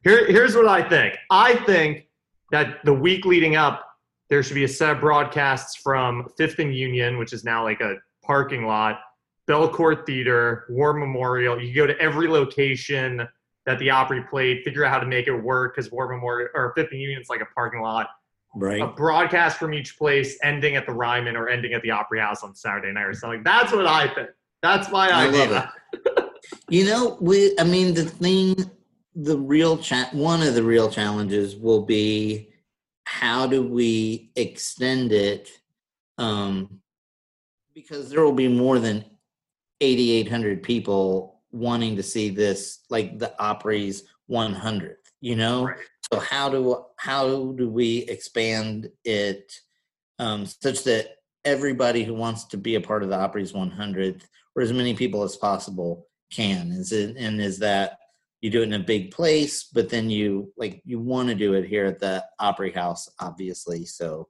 [0.03, 1.17] here, here's what I think.
[1.31, 2.09] I think
[2.51, 3.85] that the week leading up,
[4.31, 7.81] there should be a set of broadcasts from Fifth and Union, which is now like
[7.81, 9.01] a parking lot,
[9.49, 11.61] Belcourt Theater, War Memorial.
[11.61, 13.27] You go to every location
[13.67, 16.73] that the Opry played, figure out how to make it work because War Memorial or
[16.77, 18.09] Fifth and Union is like a parking lot.
[18.57, 18.81] Right.
[18.81, 22.45] A broadcast from each place, ending at the Ryman or ending at the Opry House
[22.45, 23.43] on Saturday night or something.
[23.43, 24.29] That's what I think.
[24.63, 25.73] That's my I idea.
[26.69, 27.59] You know, we.
[27.59, 28.71] I mean, the thing,
[29.15, 32.51] the real cha- one of the real challenges will be
[33.05, 35.51] how do we extend it,
[36.19, 36.81] um,
[37.75, 39.05] because there will be more than
[39.81, 45.13] eighty eight hundred people wanting to see this, like the Opry's one hundredth.
[45.21, 45.77] You know, Right.
[46.13, 49.53] so how do how do we expand it
[50.19, 54.23] um, such that everybody who wants to be a part of the Opry's 100th,
[54.57, 56.71] or as many people as possible, can?
[56.73, 57.99] Is it and is that
[58.41, 61.55] you do it in a big place, but then you like you want to do
[61.55, 63.87] it here at the Opry House, obviously.
[63.87, 64.29] So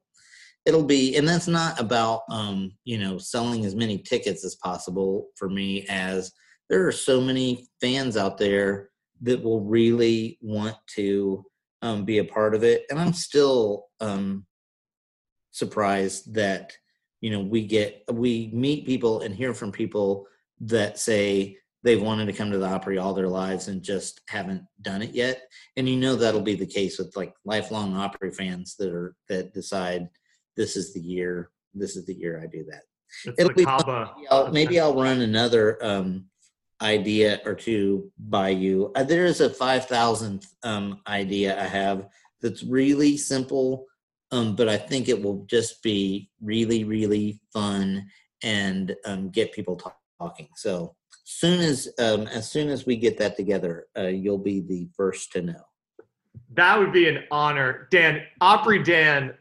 [0.65, 5.31] it'll be, and that's not about um, you know selling as many tickets as possible
[5.37, 6.33] for me, as
[6.71, 8.91] there are so many fans out there
[9.23, 11.45] that will really want to
[11.83, 14.47] um, be a part of it, and I'm still um,
[15.51, 16.73] surprised that
[17.21, 20.27] you know we get we meet people and hear from people
[20.61, 24.65] that say they've wanted to come to the Opry all their lives and just haven't
[24.83, 25.43] done it yet.
[25.77, 29.53] And you know that'll be the case with like lifelong Opry fans that are that
[29.53, 30.09] decide
[30.57, 32.83] this is the year this is the year I do that.
[33.27, 36.25] It's It'll be Maybe I'll, maybe I'll run another um,
[36.81, 38.91] idea or two by you.
[38.95, 42.09] Uh, there is a five thousandth um, idea I have
[42.41, 43.87] that's really simple,
[44.31, 48.07] um, but I think it will just be really, really fun
[48.43, 50.49] and um, get people talk- talking.
[50.57, 50.95] So
[51.25, 55.33] soon as um, as soon as we get that together, uh, you'll be the first
[55.33, 55.63] to know.
[56.53, 57.89] That would be an honor.
[57.91, 59.35] Dan, Opry Dan,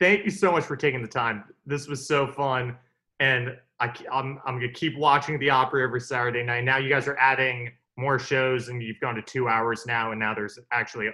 [0.00, 1.44] thank you so much for taking the time.
[1.64, 2.76] This was so fun.
[3.20, 6.64] And I, I'm I'm going to keep watching the Opry every Saturday night.
[6.64, 10.10] Now you guys are adding more shows and you've gone to two hours now.
[10.10, 11.08] And now there's actually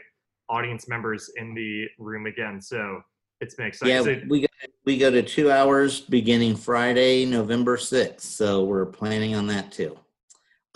[0.49, 2.61] audience members in the room again.
[2.61, 3.01] So
[3.41, 3.95] it's been exciting.
[3.95, 4.47] Yeah, So- we go,
[4.85, 8.27] we go to two hours beginning Friday, November sixth.
[8.29, 9.99] So we're planning on that too.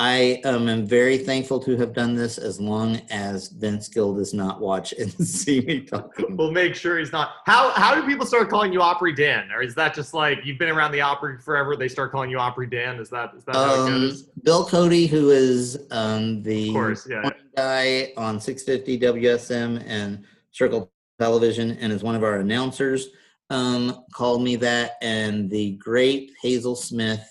[0.00, 4.32] I um, am very thankful to have done this as long as Vince Gill does
[4.32, 6.36] not watch and see me talking.
[6.36, 7.32] we'll make sure he's not.
[7.46, 9.50] How how do people start calling you Opry Dan?
[9.50, 11.74] Or is that just like you've been around the Opry forever?
[11.74, 13.00] They start calling you Opry Dan?
[13.00, 14.22] Is that is that how it Um, goes?
[14.44, 17.28] Bill Cody, who is um, the course, yeah.
[17.56, 23.08] guy on 650 WSM and Circle Television, and is one of our announcers,
[23.50, 24.92] um, called me that.
[25.02, 27.28] And the great Hazel Smith,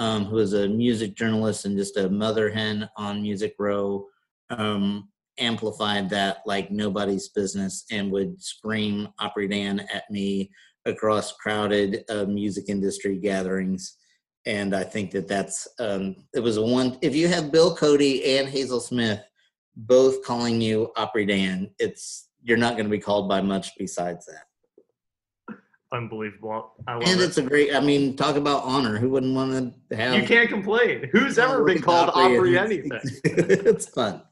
[0.00, 4.06] um, who is a music journalist and just a mother hen on Music Row,
[4.50, 10.50] um, amplified that like nobody's business and would scream Opry Dan at me
[10.86, 13.96] across crowded uh, music industry gatherings
[14.46, 16.98] and I think that that's um, it was a one.
[17.02, 19.22] If you have Bill Cody and Hazel Smith
[19.76, 24.26] both calling you Opry Dan, it's you're not going to be called by much besides
[24.26, 24.44] that.
[25.92, 26.72] Unbelievable.
[26.86, 27.24] I love And it.
[27.24, 27.74] it's a great.
[27.74, 28.96] I mean, talk about honor.
[28.98, 30.14] Who wouldn't want to have?
[30.14, 31.08] You can't complain.
[31.12, 32.92] Who's ever been called Opry anything?
[33.24, 34.22] it's fun.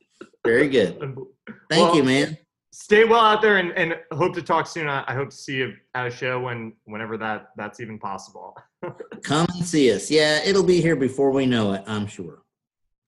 [0.46, 0.98] Very good.
[1.70, 2.38] Thank Well, you, man.
[2.72, 4.88] Stay well out there and, and hope to talk soon.
[4.88, 8.56] I, I hope to see you at a show when whenever that that's even possible.
[9.24, 10.10] Come and see us.
[10.12, 11.82] Yeah, it'll be here before we know it.
[11.88, 12.42] I'm sure.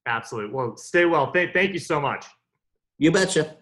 [0.06, 0.52] Absolutely.
[0.52, 1.30] Well, stay well.
[1.30, 2.26] Th- thank you so much.
[2.98, 3.56] You betcha.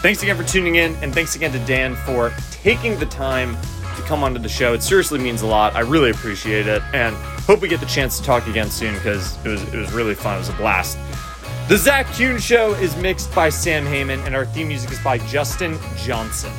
[0.00, 3.56] Thanks again for tuning in, and thanks again to Dan for taking the time
[3.96, 4.72] to come onto the show.
[4.72, 5.74] It seriously means a lot.
[5.74, 9.36] I really appreciate it, and hope we get the chance to talk again soon because
[9.44, 10.36] it was it was really fun.
[10.36, 10.98] It was a blast.
[11.68, 15.18] The Zach Kuhn Show is mixed by Sam Heyman, and our theme music is by
[15.18, 16.52] Justin Johnson.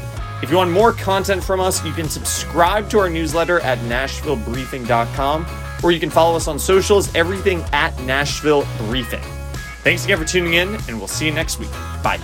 [0.43, 5.45] If you want more content from us, you can subscribe to our newsletter at NashvilleBriefing.com,
[5.83, 9.23] or you can follow us on socials, everything at Nashville Briefing.
[9.83, 11.71] Thanks again for tuning in, and we'll see you next week.
[12.03, 12.19] Bye.